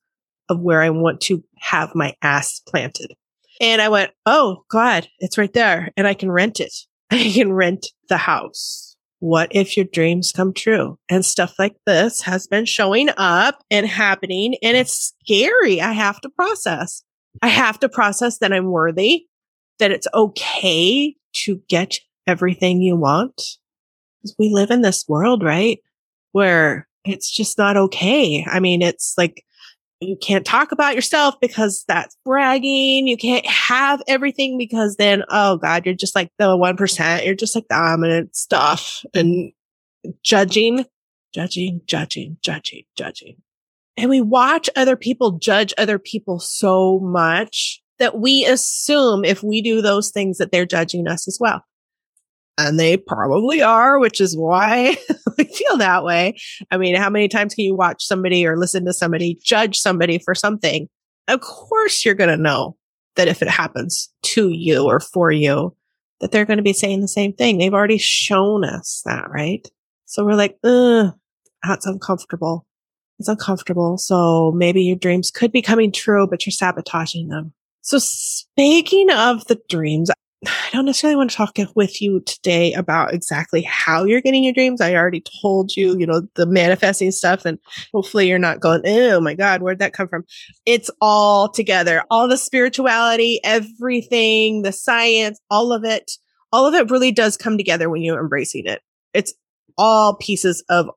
of 0.48 0.60
where 0.60 0.82
I 0.82 0.90
want 0.90 1.20
to 1.22 1.42
have 1.58 1.94
my 1.94 2.14
ass 2.20 2.60
planted. 2.66 3.14
And 3.60 3.80
I 3.80 3.88
went, 3.88 4.10
Oh 4.26 4.64
God, 4.70 5.08
it's 5.20 5.38
right 5.38 5.52
there 5.52 5.90
and 5.96 6.06
I 6.06 6.14
can 6.14 6.30
rent 6.30 6.60
it. 6.60 6.74
I 7.10 7.30
can 7.32 7.52
rent 7.52 7.86
the 8.08 8.16
house. 8.16 8.96
What 9.20 9.48
if 9.52 9.76
your 9.76 9.86
dreams 9.86 10.32
come 10.32 10.52
true? 10.52 10.98
And 11.08 11.24
stuff 11.24 11.54
like 11.58 11.76
this 11.86 12.20
has 12.22 12.46
been 12.46 12.66
showing 12.66 13.08
up 13.16 13.62
and 13.70 13.86
happening 13.86 14.56
and 14.62 14.76
it's 14.76 15.14
scary. 15.24 15.80
I 15.80 15.92
have 15.92 16.20
to 16.22 16.28
process. 16.28 17.02
I 17.40 17.48
have 17.48 17.78
to 17.80 17.88
process 17.88 18.38
that 18.38 18.52
I'm 18.52 18.70
worthy, 18.70 19.26
that 19.78 19.90
it's 19.90 20.08
okay 20.14 21.16
to 21.32 21.60
get 21.68 21.98
everything 22.26 22.80
you 22.80 22.96
want. 22.96 23.36
Because 24.22 24.36
We 24.38 24.50
live 24.50 24.70
in 24.70 24.82
this 24.82 25.04
world, 25.08 25.42
right? 25.42 25.78
where 26.34 26.88
it's 27.04 27.30
just 27.30 27.56
not 27.56 27.76
okay. 27.76 28.44
I 28.50 28.58
mean, 28.58 28.82
it's 28.82 29.14
like 29.16 29.44
you 30.00 30.16
can't 30.20 30.44
talk 30.44 30.72
about 30.72 30.96
yourself 30.96 31.36
because 31.40 31.84
that's 31.86 32.16
bragging. 32.24 33.06
You 33.06 33.16
can't 33.16 33.46
have 33.46 34.02
everything 34.08 34.58
because 34.58 34.96
then, 34.96 35.22
oh 35.28 35.58
God, 35.58 35.86
you're 35.86 35.94
just 35.94 36.16
like 36.16 36.30
the 36.38 36.56
1%. 36.56 37.24
You're 37.24 37.36
just 37.36 37.54
like 37.54 37.68
dominant 37.68 38.34
stuff 38.34 39.04
and 39.14 39.52
judging, 40.24 40.84
judging, 41.32 41.82
judging, 41.86 42.36
judging, 42.42 42.82
judging. 42.96 43.36
And 43.96 44.10
we 44.10 44.20
watch 44.20 44.68
other 44.74 44.96
people 44.96 45.38
judge 45.38 45.72
other 45.78 46.00
people 46.00 46.40
so 46.40 46.98
much 46.98 47.80
that 47.98 48.18
we 48.18 48.44
assume 48.44 49.24
if 49.24 49.42
we 49.42 49.62
do 49.62 49.80
those 49.80 50.10
things 50.10 50.38
that 50.38 50.52
they're 50.52 50.66
judging 50.66 51.06
us 51.06 51.28
as 51.28 51.38
well. 51.40 51.64
And 52.56 52.78
they 52.78 52.96
probably 52.96 53.62
are, 53.62 53.98
which 53.98 54.20
is 54.20 54.36
why 54.36 54.96
we 55.38 55.44
feel 55.44 55.76
that 55.78 56.04
way. 56.04 56.36
I 56.70 56.76
mean, 56.76 56.94
how 56.94 57.10
many 57.10 57.28
times 57.28 57.54
can 57.54 57.64
you 57.64 57.74
watch 57.74 58.04
somebody 58.04 58.46
or 58.46 58.56
listen 58.56 58.84
to 58.86 58.92
somebody 58.92 59.38
judge 59.42 59.78
somebody 59.78 60.18
for 60.18 60.34
something? 60.34 60.88
Of 61.26 61.40
course, 61.40 62.04
you're 62.04 62.14
going 62.14 62.30
to 62.30 62.36
know 62.36 62.76
that 63.16 63.28
if 63.28 63.42
it 63.42 63.48
happens 63.48 64.12
to 64.22 64.50
you 64.50 64.84
or 64.84 65.00
for 65.00 65.30
you, 65.30 65.74
that 66.20 66.30
they're 66.30 66.44
going 66.44 66.58
to 66.58 66.62
be 66.62 66.72
saying 66.72 67.00
the 67.00 67.08
same 67.08 67.32
thing. 67.32 67.58
They've 67.58 67.74
already 67.74 67.98
shown 67.98 68.64
us 68.64 69.02
that, 69.04 69.30
right? 69.30 69.66
So 70.06 70.24
we're 70.24 70.34
like, 70.34 70.56
ugh, 70.62 71.12
that's 71.66 71.86
uncomfortable. 71.86 72.66
It's 73.18 73.28
uncomfortable. 73.28 73.98
So 73.98 74.52
maybe 74.52 74.82
your 74.82 74.96
dreams 74.96 75.30
could 75.30 75.52
be 75.52 75.62
coming 75.62 75.92
true, 75.92 76.26
but 76.26 76.46
you're 76.46 76.52
sabotaging 76.52 77.28
them. 77.28 77.52
So 77.84 77.98
speaking 77.98 79.10
of 79.10 79.44
the 79.44 79.60
dreams, 79.68 80.10
I 80.46 80.70
don't 80.72 80.86
necessarily 80.86 81.16
want 81.16 81.30
to 81.30 81.36
talk 81.36 81.58
with 81.76 82.00
you 82.00 82.20
today 82.20 82.72
about 82.72 83.12
exactly 83.12 83.60
how 83.60 84.04
you're 84.04 84.22
getting 84.22 84.42
your 84.42 84.54
dreams. 84.54 84.80
I 84.80 84.94
already 84.94 85.22
told 85.42 85.76
you, 85.76 85.94
you 85.98 86.06
know, 86.06 86.22
the 86.34 86.46
manifesting 86.46 87.10
stuff, 87.10 87.44
and 87.44 87.58
hopefully 87.92 88.26
you're 88.26 88.38
not 88.38 88.60
going, 88.60 88.80
oh 88.86 89.20
my 89.20 89.34
God, 89.34 89.60
where'd 89.60 89.80
that 89.80 89.92
come 89.92 90.08
from? 90.08 90.24
It's 90.64 90.90
all 91.02 91.50
together, 91.50 92.02
all 92.10 92.26
the 92.26 92.38
spirituality, 92.38 93.38
everything, 93.44 94.62
the 94.62 94.72
science, 94.72 95.38
all 95.50 95.70
of 95.70 95.84
it, 95.84 96.12
all 96.52 96.66
of 96.66 96.72
it 96.72 96.90
really 96.90 97.12
does 97.12 97.36
come 97.36 97.58
together 97.58 97.90
when 97.90 98.00
you're 98.00 98.20
embracing 98.20 98.64
it. 98.64 98.80
It's 99.12 99.34
all 99.76 100.16
pieces 100.16 100.64
of 100.70 100.88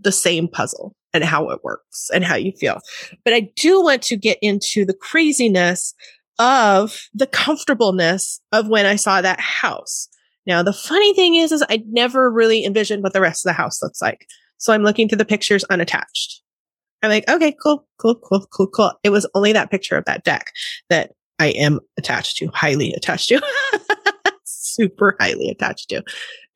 the 0.00 0.12
same 0.12 0.46
puzzle 0.46 0.94
and 1.12 1.24
how 1.24 1.50
it 1.50 1.64
works 1.64 2.08
and 2.14 2.22
how 2.22 2.36
you 2.36 2.52
feel. 2.52 2.78
But 3.24 3.34
I 3.34 3.50
do 3.56 3.82
want 3.82 4.02
to 4.02 4.16
get 4.16 4.38
into 4.42 4.84
the 4.84 4.94
craziness 4.94 5.92
of 6.38 7.08
the 7.14 7.26
comfortableness 7.26 8.40
of 8.52 8.68
when 8.68 8.86
I 8.86 8.96
saw 8.96 9.20
that 9.20 9.40
house. 9.40 10.08
Now, 10.46 10.62
the 10.62 10.72
funny 10.72 11.12
thing 11.14 11.34
is, 11.34 11.50
is 11.50 11.64
I 11.68 11.82
never 11.88 12.30
really 12.30 12.64
envisioned 12.64 13.02
what 13.02 13.12
the 13.12 13.20
rest 13.20 13.44
of 13.44 13.50
the 13.50 13.54
house 13.54 13.82
looks 13.82 14.00
like. 14.00 14.26
So 14.58 14.72
I'm 14.72 14.82
looking 14.82 15.08
through 15.08 15.18
the 15.18 15.24
pictures 15.24 15.64
unattached. 15.64 16.42
I'm 17.02 17.10
like, 17.10 17.28
okay, 17.28 17.54
cool, 17.62 17.86
cool, 17.98 18.14
cool, 18.14 18.46
cool, 18.50 18.68
cool. 18.68 18.92
It 19.02 19.10
was 19.10 19.28
only 19.34 19.52
that 19.52 19.70
picture 19.70 19.96
of 19.96 20.04
that 20.06 20.24
deck 20.24 20.46
that 20.88 21.12
I 21.38 21.48
am 21.48 21.80
attached 21.98 22.38
to, 22.38 22.48
highly 22.54 22.92
attached 22.92 23.28
to, 23.28 23.42
super 24.44 25.16
highly 25.20 25.50
attached 25.50 25.90
to. 25.90 26.02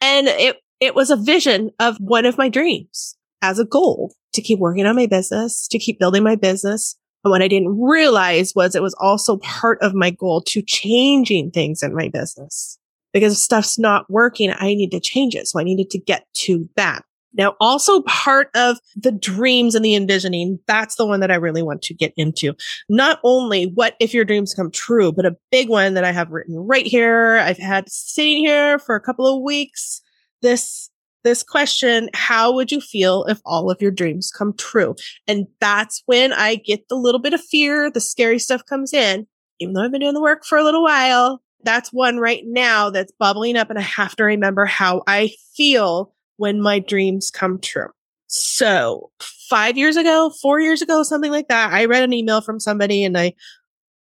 And 0.01 0.29
it, 0.29 0.57
it 0.81 0.95
was 0.95 1.11
a 1.11 1.17
vision 1.17 1.71
of 1.79 1.97
one 1.99 2.25
of 2.25 2.39
my 2.39 2.49
dreams 2.49 3.17
as 3.43 3.59
a 3.59 3.65
goal 3.65 4.15
to 4.33 4.41
keep 4.41 4.59
working 4.59 4.87
on 4.87 4.97
my 4.97 5.07
business, 5.07 5.69
to 5.69 5.79
keep 5.79 5.99
building 5.99 6.23
my 6.23 6.37
business, 6.37 6.97
and 7.25 7.31
what 7.31 7.43
I 7.43 7.49
didn't 7.49 7.81
realize 7.81 8.55
was 8.55 8.75
it 8.75 8.83
was 8.83 8.95
also 8.95 9.37
part 9.39 9.79
of 9.83 9.95
my 9.95 10.11
goal 10.11 10.41
to 10.43 10.63
changing 10.63 11.51
things 11.51 11.83
in 11.83 11.95
my 11.95 12.09
business 12.09 12.79
because 13.13 13.35
if 13.35 13.39
stuff's 13.39 13.79
not 13.79 14.09
working, 14.11 14.51
I 14.51 14.75
need 14.75 14.91
to 14.93 15.01
change 15.01 15.35
it. 15.35 15.47
So 15.49 15.61
I 15.61 15.65
needed 15.65 15.91
to 15.91 15.99
get 15.99 16.27
to 16.35 16.69
that. 16.77 17.05
Now, 17.33 17.55
also 17.61 18.03
part 18.03 18.49
of 18.57 18.79
the 18.97 19.13
dreams 19.13 19.75
and 19.75 19.85
the 19.85 19.95
envisioning, 19.95 20.59
that's 20.67 20.97
the 20.97 21.07
one 21.07 21.21
that 21.21 21.31
I 21.31 21.37
really 21.37 21.63
want 21.63 21.83
to 21.83 21.95
get 21.95 22.13
into. 22.17 22.55
Not 22.89 23.21
only 23.23 23.67
what 23.67 23.95
if 24.01 24.13
your 24.13 24.25
dreams 24.25 24.53
come 24.53 24.71
true, 24.71 25.13
but 25.13 25.27
a 25.27 25.37
big 25.53 25.69
one 25.69 25.95
that 25.95 26.03
I 26.05 26.11
have 26.11 26.31
written 26.31 26.57
right 26.57 26.87
here. 26.87 27.37
I've 27.37 27.59
had 27.59 27.89
sitting 27.89 28.39
here 28.39 28.81
for 28.81 28.97
a 28.97 29.01
couple 29.01 29.27
of 29.27 29.43
weeks. 29.43 30.03
This 30.43 30.91
this 31.23 31.43
question, 31.43 32.09
how 32.15 32.53
would 32.55 32.73
you 32.73 32.81
feel 32.81 33.25
if 33.25 33.41
all 33.45 33.71
of 33.71 33.81
your 33.81 33.91
dreams 33.91 34.31
come 34.31 34.55
true? 34.55 34.95
And 35.27 35.47
that's 35.61 36.03
when 36.07 36.33
I 36.33 36.57
get 36.57 36.89
the 36.89 36.97
little 36.97 37.21
bit 37.21 37.35
of 37.35 37.41
fear, 37.41 37.91
the 37.91 38.01
scary 38.01 38.39
stuff 38.39 38.65
comes 38.67 38.93
in. 38.93 39.27
Even 39.59 39.75
though 39.75 39.83
I've 39.83 39.93
been 39.93 40.01
doing 40.01 40.15
the 40.15 40.23
work 40.23 40.45
for 40.45 40.57
a 40.57 40.65
little 40.65 40.83
while, 40.83 41.43
that's 41.63 41.93
one 41.93 42.19
right 42.19 42.43
now 42.47 42.91
that's 42.91 43.13
bubbling 43.19 43.57
up 43.57 43.69
and 43.69 43.79
I 43.79 43.83
have 43.83 44.17
to 44.17 44.25
remember 44.25 44.65
how 44.65 45.03
I 45.07 45.33
feel 45.55 46.15
when 46.39 46.61
my 46.61 46.79
dreams 46.79 47.31
come 47.31 47.59
true. 47.59 47.89
So 48.29 49.11
five 49.21 49.77
years 49.77 49.97
ago, 49.97 50.33
four 50.41 50.61
years 50.61 50.81
ago, 50.81 51.03
something 51.03 51.31
like 51.31 51.49
that, 51.49 51.73
I 51.73 51.85
read 51.85 52.03
an 52.03 52.13
email 52.13 52.41
from 52.41 52.61
somebody 52.61 53.05
and 53.05 53.19
I 53.19 53.35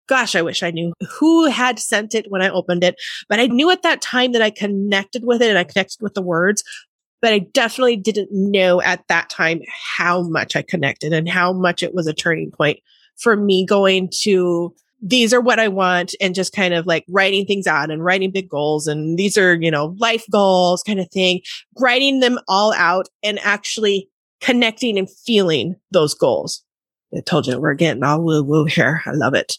gosh, 0.08 0.36
I 0.36 0.42
wish 0.42 0.64
I 0.64 0.72
knew 0.72 0.94
who 1.10 1.46
had 1.46 1.80
sent 1.80 2.16
it 2.16 2.32
when 2.32 2.42
I 2.42 2.50
opened 2.50 2.84
it. 2.84 2.96
But 3.28 3.40
I 3.40 3.48
knew 3.48 3.70
at 3.70 3.84
that 3.84 4.02
time 4.02 4.32
that 4.32 4.42
I 4.42 4.50
connected 4.50 5.24
with 5.26 5.42
it 5.42 5.50
and 5.50 5.58
I 5.58 5.66
connected 5.66 6.02
with 6.02 6.14
the 6.14 6.22
words 6.22 6.64
but 7.22 7.34
I 7.34 7.40
definitely 7.40 7.98
didn't 7.98 8.30
know 8.32 8.82
at 8.82 9.08
that 9.08 9.30
time 9.30 9.62
how 9.68 10.24
much 10.24 10.56
I 10.56 10.62
connected 10.62 11.14
and 11.14 11.28
how 11.28 11.54
much 11.54 11.84
it 11.84 11.94
was 11.94 12.08
a 12.08 12.14
turning 12.14 12.52
point 12.52 12.80
for 13.18 13.36
me 13.36 13.66
going 13.66 14.10
to 14.22 14.74
these 15.02 15.34
are 15.34 15.42
what 15.42 15.60
I 15.60 15.68
want 15.68 16.16
and 16.20 16.34
just 16.34 16.54
kind 16.54 16.74
of 16.74 16.88
like 16.88 17.06
writing 17.08 17.46
things 17.46 17.68
out 17.68 17.92
and 17.92 18.04
writing 18.04 18.32
big 18.32 18.50
goals. 18.50 18.88
And 18.88 19.18
these 19.18 19.38
are, 19.38 19.56
you 19.56 19.70
know, 19.70 19.96
life 20.00 20.26
goals 20.32 20.82
kind 20.84 21.00
of 21.00 21.10
thing, 21.12 21.42
writing 21.80 22.20
them 22.20 22.40
all 22.48 22.74
out 22.74 23.08
and 23.22 23.40
actually 23.44 24.10
connecting 24.42 24.98
and 24.98 25.10
feeling 25.10 25.76
those 25.92 26.14
goals. 26.14 26.64
I 27.16 27.22
told 27.22 27.48
you 27.48 27.60
we're 27.60 27.74
getting 27.74 28.04
all 28.04 28.22
woo 28.22 28.44
woo 28.44 28.66
here. 28.66 29.02
I 29.06 29.12
love 29.12 29.34
it. 29.34 29.56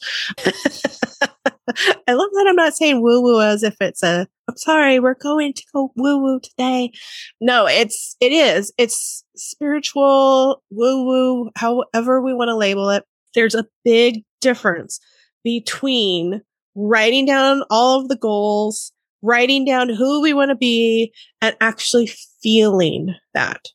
I 2.07 2.15
love 2.15 2.31
that 2.33 2.47
I'm 2.49 2.57
not 2.57 2.75
saying 2.75 3.03
woo 3.03 3.23
woo 3.23 3.41
as 3.41 3.63
if 3.63 3.77
it's 3.81 4.03
a, 4.03 4.27
I'm 4.49 4.57
sorry, 4.57 5.01
we're 5.01 5.15
going 5.15 5.53
to 5.53 5.63
go 5.73 5.93
woo 5.97 6.19
woo 6.19 6.41
today. 6.41 6.93
No, 7.41 7.67
it's, 7.67 8.17
it 8.21 8.33
is. 8.33 8.73
It's 8.79 9.25
spiritual 9.37 10.63
woo 10.71 11.05
woo, 11.05 11.51
however 11.57 12.23
we 12.23 12.35
want 12.35 12.49
to 12.49 12.57
label 12.57 12.91
it. 12.91 13.05
There's 13.35 13.55
a 13.55 13.67
big 13.85 14.25
difference 14.41 15.01
between 15.45 16.43
writing 16.75 17.27
down 17.27 17.63
all 17.71 18.01
of 18.01 18.09
the 18.09 18.17
goals, 18.17 18.93
writing 19.23 19.65
down 19.65 19.89
who 19.89 20.23
we 20.23 20.33
want 20.33 20.51
to 20.51 20.57
be, 20.57 21.13
and 21.43 21.57
actually 21.61 22.11
feeling 22.43 23.15
that. 23.35 23.69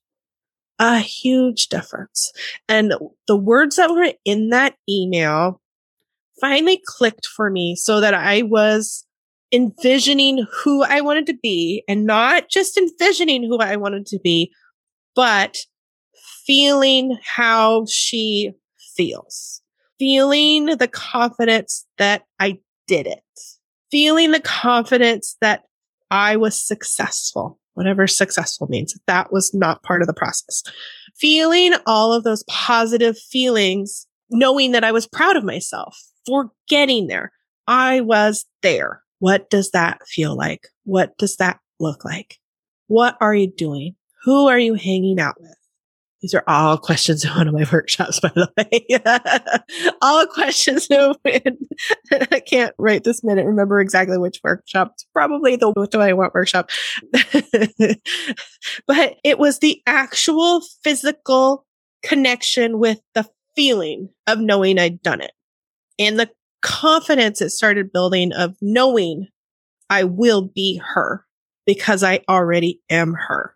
A 0.85 0.99
huge 0.99 1.69
difference. 1.69 2.33
And 2.67 2.93
the 3.25 3.37
words 3.37 3.77
that 3.77 3.89
were 3.89 4.11
in 4.25 4.49
that 4.49 4.75
email 4.89 5.61
finally 6.41 6.81
clicked 6.85 7.25
for 7.25 7.49
me 7.49 7.77
so 7.77 8.01
that 8.01 8.13
I 8.13 8.41
was 8.41 9.05
envisioning 9.53 10.45
who 10.51 10.83
I 10.83 10.99
wanted 10.99 11.25
to 11.27 11.37
be 11.41 11.85
and 11.87 12.05
not 12.05 12.49
just 12.49 12.77
envisioning 12.77 13.43
who 13.43 13.59
I 13.59 13.77
wanted 13.77 14.07
to 14.07 14.19
be, 14.19 14.51
but 15.15 15.59
feeling 16.45 17.17
how 17.23 17.85
she 17.85 18.51
feels, 18.97 19.61
feeling 19.99 20.65
the 20.65 20.89
confidence 20.89 21.85
that 21.97 22.23
I 22.41 22.59
did 22.87 23.07
it, 23.07 23.23
feeling 23.89 24.31
the 24.31 24.41
confidence 24.41 25.37
that 25.39 25.63
I 26.11 26.35
was 26.35 26.59
successful, 26.59 27.57
whatever 27.73 28.07
successful 28.07 28.67
means. 28.69 28.97
That 29.07 29.31
was 29.31 29.53
not 29.53 29.83
part 29.83 30.01
of 30.01 30.07
the 30.07 30.13
process. 30.13 30.63
Feeling 31.15 31.73
all 31.85 32.13
of 32.13 32.23
those 32.23 32.43
positive 32.49 33.17
feelings, 33.17 34.07
knowing 34.29 34.71
that 34.71 34.83
I 34.83 34.91
was 34.91 35.07
proud 35.07 35.35
of 35.35 35.43
myself, 35.43 35.97
for 36.25 36.51
getting 36.67 37.07
there. 37.07 37.31
I 37.67 38.01
was 38.01 38.45
there. 38.61 39.01
What 39.19 39.49
does 39.49 39.71
that 39.71 40.05
feel 40.07 40.35
like? 40.35 40.67
What 40.83 41.17
does 41.17 41.37
that 41.37 41.59
look 41.79 42.03
like? 42.03 42.39
What 42.87 43.17
are 43.21 43.35
you 43.35 43.47
doing? 43.47 43.95
Who 44.23 44.47
are 44.47 44.59
you 44.59 44.73
hanging 44.73 45.19
out 45.19 45.35
with? 45.39 45.55
These 46.23 46.33
are 46.33 46.43
all 46.47 46.77
questions 46.77 47.25
in 47.25 47.31
one 47.31 47.49
of 47.49 47.53
my 47.53 47.65
workshops, 47.71 48.21
by 48.21 48.31
the 48.33 48.49
way. 48.57 49.91
all 50.01 50.25
questions. 50.25 50.87
I 52.31 52.39
can't 52.39 52.73
right 52.77 53.03
this 53.03 53.25
minute 53.25 53.45
remember 53.45 53.81
exactly 53.81 54.17
which 54.17 54.39
workshop. 54.41 54.93
It's 54.93 55.05
probably 55.13 55.57
the 55.57 55.71
What 55.71 55.91
Do 55.91 55.99
I 55.99 56.13
Want 56.13 56.33
workshop. 56.33 56.69
but 58.87 59.17
it 59.25 59.37
was 59.37 59.59
the 59.59 59.81
actual 59.85 60.61
physical 60.81 61.65
connection 62.03 62.79
with 62.79 63.01
the 63.13 63.27
feeling 63.53 64.07
of 64.25 64.39
knowing 64.39 64.79
I'd 64.79 65.01
done 65.01 65.19
it 65.19 65.33
and 65.99 66.17
the 66.17 66.29
confidence 66.61 67.41
it 67.41 67.49
started 67.49 67.91
building 67.91 68.31
of 68.31 68.55
knowing 68.61 69.27
I 69.89 70.05
will 70.05 70.41
be 70.41 70.81
her 70.93 71.25
because 71.65 72.01
I 72.01 72.21
already 72.29 72.79
am 72.89 73.13
her. 73.27 73.55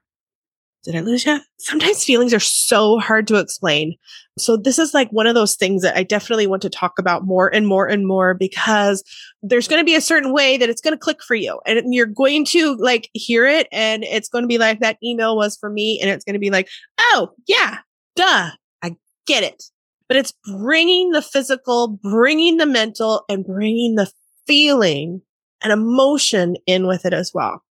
Did 0.88 0.96
I 0.96 1.02
lose 1.02 1.26
you? 1.26 1.38
Sometimes 1.60 2.06
feelings 2.06 2.34
are 2.34 2.40
so 2.40 2.98
hard 2.98 3.28
to 3.28 3.36
explain. 3.36 3.98
So 4.38 4.56
this 4.56 4.80
is 4.80 4.94
like 4.94 5.10
one 5.10 5.28
of 5.28 5.36
those 5.36 5.58
things 5.58 5.82
that 5.82 5.98
I 5.98 6.04
definitely 6.04 6.48
want 6.48 6.62
to 6.62 6.70
talk 6.70 6.98
about 6.98 7.26
more 7.26 7.54
and 7.54 7.68
more 7.68 7.88
and 7.88 8.08
more 8.08 8.34
because 8.34 9.04
there's 9.44 9.68
going 9.68 9.82
to 9.82 9.86
be 9.86 9.96
a 9.96 10.02
certain 10.02 10.32
way 10.32 10.56
that 10.56 10.70
it's 10.70 10.80
going 10.80 10.94
to 10.94 10.98
click 10.98 11.22
for 11.22 11.36
you 11.36 11.60
and 11.66 11.94
you're 11.94 12.06
going 12.06 12.46
to 12.46 12.78
like 12.78 13.10
hear 13.12 13.46
it 13.46 13.68
and 13.70 14.06
it's 14.06 14.30
going 14.30 14.46
to 14.46 14.48
be 14.48 14.58
like 14.58 14.80
that 14.80 14.98
email 15.04 15.36
was 15.36 15.58
for 15.58 15.70
me 15.70 16.00
and 16.00 16.10
it's 16.10 16.24
going 16.24 16.36
to 16.36 16.40
be 16.40 16.52
like, 16.52 16.70
"Oh, 16.98 17.32
yeah. 17.50 17.80
Duh. 18.16 18.52
I 18.82 18.96
get 19.26 19.44
it." 19.44 19.66
But 20.08 20.16
it's 20.16 20.34
bringing 20.58 21.12
the 21.12 21.22
physical, 21.22 21.90
bringing 22.02 22.56
the 22.56 22.66
mental 22.66 23.26
and 23.28 23.46
bringing 23.46 23.96
the 23.96 24.10
feeling 24.46 25.22
and 25.62 25.74
emotion 25.74 26.56
in 26.66 26.88
with 26.88 27.06
it 27.06 27.12
as 27.12 27.34
well 27.34 27.62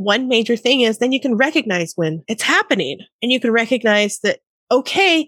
one 0.00 0.28
major 0.28 0.56
thing 0.56 0.80
is 0.80 0.98
then 0.98 1.12
you 1.12 1.20
can 1.20 1.36
recognize 1.36 1.92
when 1.94 2.24
it's 2.26 2.42
happening 2.42 2.98
and 3.22 3.30
you 3.30 3.38
can 3.38 3.50
recognize 3.50 4.18
that, 4.20 4.40
okay, 4.70 5.26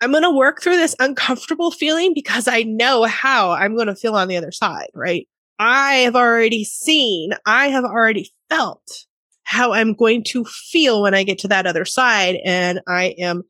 I'm 0.00 0.10
going 0.12 0.22
to 0.22 0.30
work 0.30 0.62
through 0.62 0.76
this 0.76 0.96
uncomfortable 0.98 1.70
feeling 1.70 2.14
because 2.14 2.48
I 2.48 2.62
know 2.62 3.04
how 3.04 3.50
I'm 3.50 3.74
going 3.74 3.86
to 3.88 3.94
feel 3.94 4.14
on 4.14 4.28
the 4.28 4.36
other 4.36 4.50
side, 4.50 4.88
right? 4.94 5.28
I 5.58 5.96
have 5.96 6.16
already 6.16 6.64
seen, 6.64 7.32
I 7.46 7.68
have 7.68 7.84
already 7.84 8.30
felt 8.48 9.04
how 9.44 9.72
I'm 9.72 9.92
going 9.92 10.24
to 10.24 10.44
feel 10.44 11.02
when 11.02 11.14
I 11.14 11.22
get 11.22 11.38
to 11.40 11.48
that 11.48 11.66
other 11.66 11.84
side 11.84 12.38
and 12.46 12.80
I 12.88 13.14
am 13.18 13.42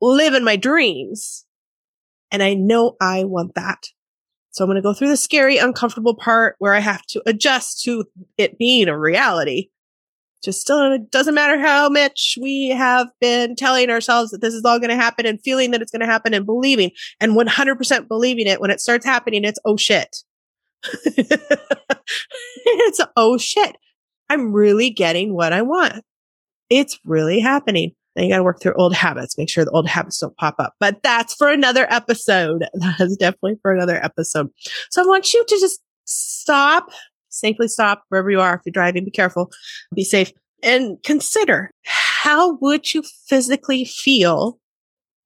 living 0.00 0.44
my 0.44 0.56
dreams. 0.56 1.44
And 2.32 2.42
I 2.42 2.54
know 2.54 2.96
I 3.00 3.24
want 3.24 3.54
that. 3.54 3.86
So 4.50 4.64
I'm 4.64 4.68
going 4.68 4.76
to 4.76 4.82
go 4.82 4.92
through 4.92 5.08
the 5.08 5.16
scary, 5.16 5.58
uncomfortable 5.58 6.16
part 6.16 6.56
where 6.58 6.74
I 6.74 6.80
have 6.80 7.06
to 7.06 7.22
adjust 7.24 7.82
to 7.84 8.04
it 8.36 8.58
being 8.58 8.88
a 8.88 8.98
reality 8.98 9.68
just 10.42 10.60
still 10.60 10.92
it 10.92 11.10
doesn't 11.10 11.34
matter 11.34 11.58
how 11.58 11.88
much 11.88 12.36
we 12.40 12.68
have 12.68 13.08
been 13.20 13.56
telling 13.56 13.90
ourselves 13.90 14.30
that 14.30 14.40
this 14.40 14.54
is 14.54 14.64
all 14.64 14.78
going 14.78 14.90
to 14.90 14.96
happen 14.96 15.26
and 15.26 15.40
feeling 15.42 15.70
that 15.72 15.82
it's 15.82 15.90
going 15.90 16.00
to 16.00 16.06
happen 16.06 16.34
and 16.34 16.46
believing 16.46 16.90
and 17.20 17.32
100% 17.32 18.08
believing 18.08 18.46
it 18.46 18.60
when 18.60 18.70
it 18.70 18.80
starts 18.80 19.04
happening 19.04 19.44
it's 19.44 19.60
oh 19.64 19.76
shit. 19.76 20.16
It's 22.64 23.00
oh 23.16 23.36
shit. 23.38 23.76
I'm 24.28 24.52
really 24.52 24.90
getting 24.90 25.34
what 25.34 25.52
i 25.52 25.62
want. 25.62 26.04
It's 26.70 26.98
really 27.04 27.40
happening. 27.40 27.92
Then 28.14 28.24
you 28.24 28.30
got 28.30 28.38
to 28.38 28.44
work 28.44 28.60
through 28.60 28.74
old 28.74 28.94
habits 28.94 29.36
make 29.38 29.50
sure 29.50 29.64
the 29.64 29.70
old 29.70 29.88
habits 29.88 30.18
don't 30.18 30.36
pop 30.36 30.56
up. 30.58 30.74
But 30.80 31.02
that's 31.02 31.34
for 31.34 31.50
another 31.50 31.86
episode. 31.90 32.64
That's 32.74 33.16
definitely 33.16 33.56
for 33.62 33.72
another 33.72 34.02
episode. 34.02 34.48
So 34.90 35.02
i 35.02 35.06
want 35.06 35.32
you 35.34 35.44
to 35.46 35.58
just 35.60 35.80
stop 36.04 36.88
safely 37.38 37.68
stop 37.68 38.04
wherever 38.08 38.30
you 38.30 38.40
are. 38.40 38.54
If 38.54 38.62
you're 38.66 38.72
driving, 38.72 39.04
be 39.04 39.10
careful, 39.10 39.50
be 39.94 40.04
safe 40.04 40.32
and 40.62 41.02
consider 41.04 41.70
how 41.84 42.56
would 42.60 42.92
you 42.92 43.02
physically 43.26 43.84
feel 43.84 44.58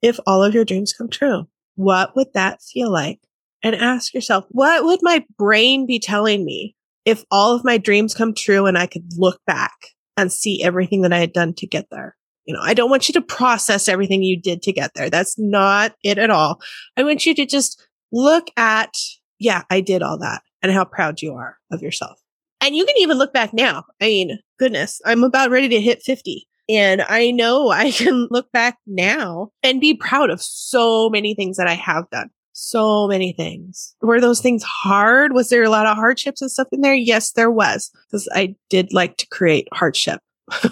if 0.02 0.18
all 0.26 0.42
of 0.42 0.54
your 0.54 0.64
dreams 0.64 0.92
come 0.92 1.08
true? 1.08 1.46
What 1.76 2.14
would 2.16 2.32
that 2.34 2.62
feel 2.62 2.90
like? 2.90 3.20
And 3.62 3.74
ask 3.76 4.12
yourself, 4.12 4.44
what 4.50 4.84
would 4.84 5.00
my 5.02 5.24
brain 5.38 5.86
be 5.86 5.98
telling 5.98 6.44
me 6.44 6.74
if 7.04 7.24
all 7.30 7.54
of 7.54 7.64
my 7.64 7.78
dreams 7.78 8.14
come 8.14 8.34
true 8.34 8.66
and 8.66 8.76
I 8.76 8.86
could 8.86 9.04
look 9.16 9.40
back 9.46 9.72
and 10.16 10.32
see 10.32 10.62
everything 10.62 11.02
that 11.02 11.12
I 11.12 11.18
had 11.18 11.32
done 11.32 11.54
to 11.54 11.66
get 11.66 11.86
there? 11.90 12.16
You 12.44 12.54
know, 12.54 12.60
I 12.60 12.74
don't 12.74 12.90
want 12.90 13.08
you 13.08 13.12
to 13.14 13.22
process 13.22 13.88
everything 13.88 14.24
you 14.24 14.38
did 14.38 14.62
to 14.62 14.72
get 14.72 14.90
there. 14.94 15.08
That's 15.08 15.38
not 15.38 15.94
it 16.02 16.18
at 16.18 16.30
all. 16.30 16.60
I 16.96 17.04
want 17.04 17.24
you 17.24 17.36
to 17.36 17.46
just 17.46 17.80
look 18.10 18.48
at, 18.56 18.94
yeah, 19.38 19.62
I 19.70 19.80
did 19.80 20.02
all 20.02 20.18
that 20.18 20.42
and 20.62 20.72
how 20.72 20.84
proud 20.84 21.22
you 21.22 21.34
are 21.34 21.58
of 21.70 21.82
yourself. 21.82 22.18
And 22.60 22.76
you 22.76 22.86
can 22.86 22.96
even 22.98 23.18
look 23.18 23.32
back 23.32 23.52
now. 23.52 23.84
I 24.00 24.06
mean, 24.06 24.38
goodness, 24.58 25.00
I'm 25.04 25.24
about 25.24 25.50
ready 25.50 25.68
to 25.70 25.80
hit 25.80 26.02
50. 26.02 26.46
And 26.68 27.02
I 27.02 27.30
know 27.32 27.68
I 27.70 27.90
can 27.90 28.28
look 28.30 28.50
back 28.52 28.78
now 28.86 29.50
and 29.62 29.80
be 29.80 29.94
proud 29.94 30.30
of 30.30 30.40
so 30.40 31.10
many 31.10 31.34
things 31.34 31.56
that 31.56 31.66
I 31.66 31.74
have 31.74 32.08
done. 32.10 32.30
So 32.54 33.08
many 33.08 33.32
things. 33.32 33.96
Were 34.02 34.20
those 34.20 34.40
things 34.40 34.62
hard? 34.62 35.32
Was 35.32 35.48
there 35.48 35.62
a 35.62 35.70
lot 35.70 35.86
of 35.86 35.96
hardships 35.96 36.42
and 36.42 36.50
stuff 36.50 36.68
in 36.70 36.82
there? 36.82 36.94
Yes, 36.94 37.32
there 37.32 37.50
was. 37.50 37.90
Because 38.06 38.28
I 38.34 38.54
did 38.68 38.92
like 38.92 39.16
to 39.16 39.26
create 39.28 39.68
hardship 39.72 40.20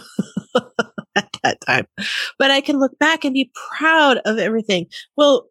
at 1.17 1.29
that 1.43 1.61
time. 1.67 1.87
But 2.39 2.51
I 2.51 2.61
can 2.61 2.79
look 2.79 2.99
back 2.99 3.25
and 3.25 3.33
be 3.33 3.51
proud 3.55 4.19
of 4.27 4.39
everything. 4.39 4.87
Well, 5.17 5.49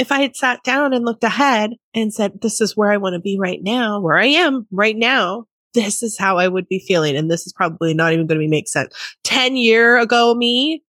if 0.00 0.10
I 0.10 0.22
had 0.22 0.34
sat 0.34 0.62
down 0.62 0.94
and 0.94 1.04
looked 1.04 1.24
ahead 1.24 1.74
and 1.92 2.12
said, 2.12 2.40
this 2.40 2.62
is 2.62 2.74
where 2.74 2.90
I 2.90 2.96
want 2.96 3.12
to 3.12 3.20
be 3.20 3.38
right 3.38 3.60
now, 3.62 4.00
where 4.00 4.16
I 4.16 4.28
am 4.28 4.66
right 4.70 4.96
now, 4.96 5.44
this 5.74 6.02
is 6.02 6.16
how 6.16 6.38
I 6.38 6.48
would 6.48 6.66
be 6.68 6.82
feeling. 6.88 7.16
And 7.16 7.30
this 7.30 7.46
is 7.46 7.52
probably 7.52 7.92
not 7.92 8.14
even 8.14 8.26
going 8.26 8.40
to 8.40 8.48
make 8.48 8.66
sense. 8.66 8.94
10 9.24 9.56
year 9.56 9.98
ago 9.98 10.34
me 10.34 10.82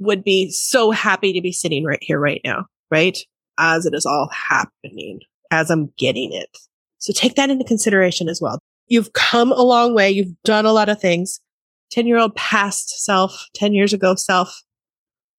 would 0.00 0.22
be 0.22 0.50
so 0.50 0.90
happy 0.90 1.32
to 1.32 1.40
be 1.40 1.50
sitting 1.50 1.82
right 1.82 1.98
here, 2.02 2.20
right 2.20 2.42
now, 2.44 2.66
right? 2.90 3.16
As 3.58 3.86
it 3.86 3.94
is 3.94 4.04
all 4.04 4.28
happening, 4.32 5.20
as 5.50 5.70
I'm 5.70 5.90
getting 5.96 6.34
it. 6.34 6.54
So 6.98 7.14
take 7.14 7.36
that 7.36 7.48
into 7.48 7.64
consideration 7.64 8.28
as 8.28 8.38
well. 8.38 8.58
You've 8.86 9.14
come 9.14 9.50
a 9.50 9.62
long 9.62 9.94
way. 9.94 10.10
You've 10.10 10.40
done 10.44 10.66
a 10.66 10.72
lot 10.72 10.90
of 10.90 11.00
things. 11.00 11.40
10 11.90 12.06
year 12.06 12.18
old 12.18 12.36
past 12.36 13.02
self, 13.02 13.46
10 13.54 13.72
years 13.72 13.94
ago 13.94 14.14
self. 14.14 14.62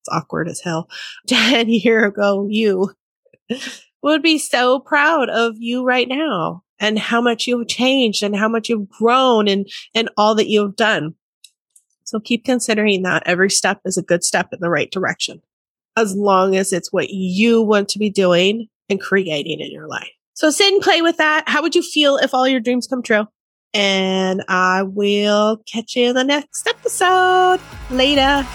It's 0.01 0.09
awkward 0.09 0.49
as 0.49 0.61
hell. 0.61 0.89
10 1.27 1.69
year 1.69 2.05
ago 2.05 2.47
you 2.49 2.89
would 4.01 4.21
be 4.21 4.38
so 4.38 4.79
proud 4.79 5.29
of 5.29 5.55
you 5.57 5.83
right 5.83 6.07
now 6.07 6.63
and 6.79 6.97
how 6.97 7.21
much 7.21 7.47
you've 7.47 7.67
changed 7.67 8.23
and 8.23 8.35
how 8.35 8.47
much 8.47 8.69
you've 8.69 8.89
grown 8.89 9.47
and, 9.47 9.67
and 9.93 10.09
all 10.17 10.35
that 10.35 10.47
you've 10.47 10.75
done. 10.75 11.15
So 12.05 12.19
keep 12.19 12.45
considering 12.45 13.03
that 13.03 13.23
every 13.25 13.51
step 13.51 13.81
is 13.85 13.97
a 13.97 14.01
good 14.01 14.23
step 14.23 14.47
in 14.51 14.59
the 14.62 14.69
right 14.69 14.89
direction, 14.89 15.41
as 15.95 16.15
long 16.15 16.55
as 16.55 16.73
it's 16.73 16.91
what 16.91 17.09
you 17.09 17.62
want 17.62 17.89
to 17.89 17.99
be 17.99 18.09
doing 18.09 18.67
and 18.89 18.99
creating 18.99 19.59
in 19.59 19.71
your 19.71 19.88
life. 19.88 20.09
So 20.33 20.49
sit 20.49 20.73
and 20.73 20.81
play 20.81 21.01
with 21.01 21.17
that. 21.17 21.43
How 21.47 21.62
would 21.62 21.75
you 21.75 21.83
feel 21.83 22.17
if 22.17 22.33
all 22.33 22.47
your 22.47 22.62
dreams 22.62 22.88
come 22.88 23.03
true? 23.03 23.27
And 23.73 24.43
I 24.47 24.83
will 24.83 25.57
catch 25.71 25.95
you 25.95 26.09
in 26.09 26.15
the 26.15 26.23
next 26.23 26.65
episode. 26.65 27.59
Later. 27.91 28.47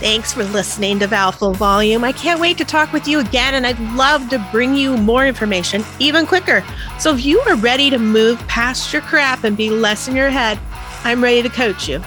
Thanks 0.00 0.32
for 0.32 0.44
listening 0.44 0.98
to 1.00 1.06
Val 1.06 1.30
Full 1.30 1.52
Volume. 1.52 2.04
I 2.04 2.12
can't 2.12 2.40
wait 2.40 2.56
to 2.56 2.64
talk 2.64 2.90
with 2.90 3.06
you 3.06 3.20
again, 3.20 3.52
and 3.54 3.66
I'd 3.66 3.78
love 3.94 4.30
to 4.30 4.38
bring 4.50 4.74
you 4.74 4.96
more 4.96 5.26
information 5.26 5.84
even 5.98 6.24
quicker. 6.24 6.64
So 6.98 7.14
if 7.14 7.22
you 7.22 7.38
are 7.40 7.56
ready 7.56 7.90
to 7.90 7.98
move 7.98 8.38
past 8.48 8.94
your 8.94 9.02
crap 9.02 9.44
and 9.44 9.58
be 9.58 9.68
less 9.68 10.08
in 10.08 10.16
your 10.16 10.30
head, 10.30 10.58
I'm 11.04 11.22
ready 11.22 11.42
to 11.42 11.50
coach 11.50 11.86
you. 11.86 12.02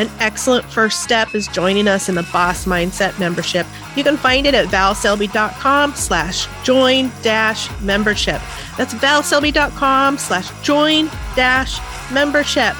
An 0.00 0.10
excellent 0.18 0.64
first 0.64 1.04
step 1.04 1.32
is 1.36 1.46
joining 1.46 1.86
us 1.86 2.08
in 2.08 2.16
the 2.16 2.28
Boss 2.32 2.64
Mindset 2.64 3.16
membership. 3.20 3.64
You 3.94 4.02
can 4.02 4.16
find 4.16 4.44
it 4.44 4.54
at 4.54 4.66
valselby.com 4.66 5.94
slash 5.94 6.48
join 6.64 7.12
dash 7.22 7.70
membership. 7.80 8.40
That's 8.76 8.94
valselby.com 8.94 10.18
slash 10.18 10.62
join 10.62 11.06
dash 11.36 11.78
membership. 12.10 12.74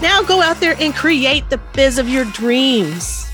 Now 0.00 0.22
go 0.22 0.42
out 0.42 0.60
there 0.60 0.76
and 0.78 0.94
create 0.94 1.50
the 1.50 1.58
biz 1.72 1.98
of 1.98 2.08
your 2.08 2.24
dreams. 2.26 3.26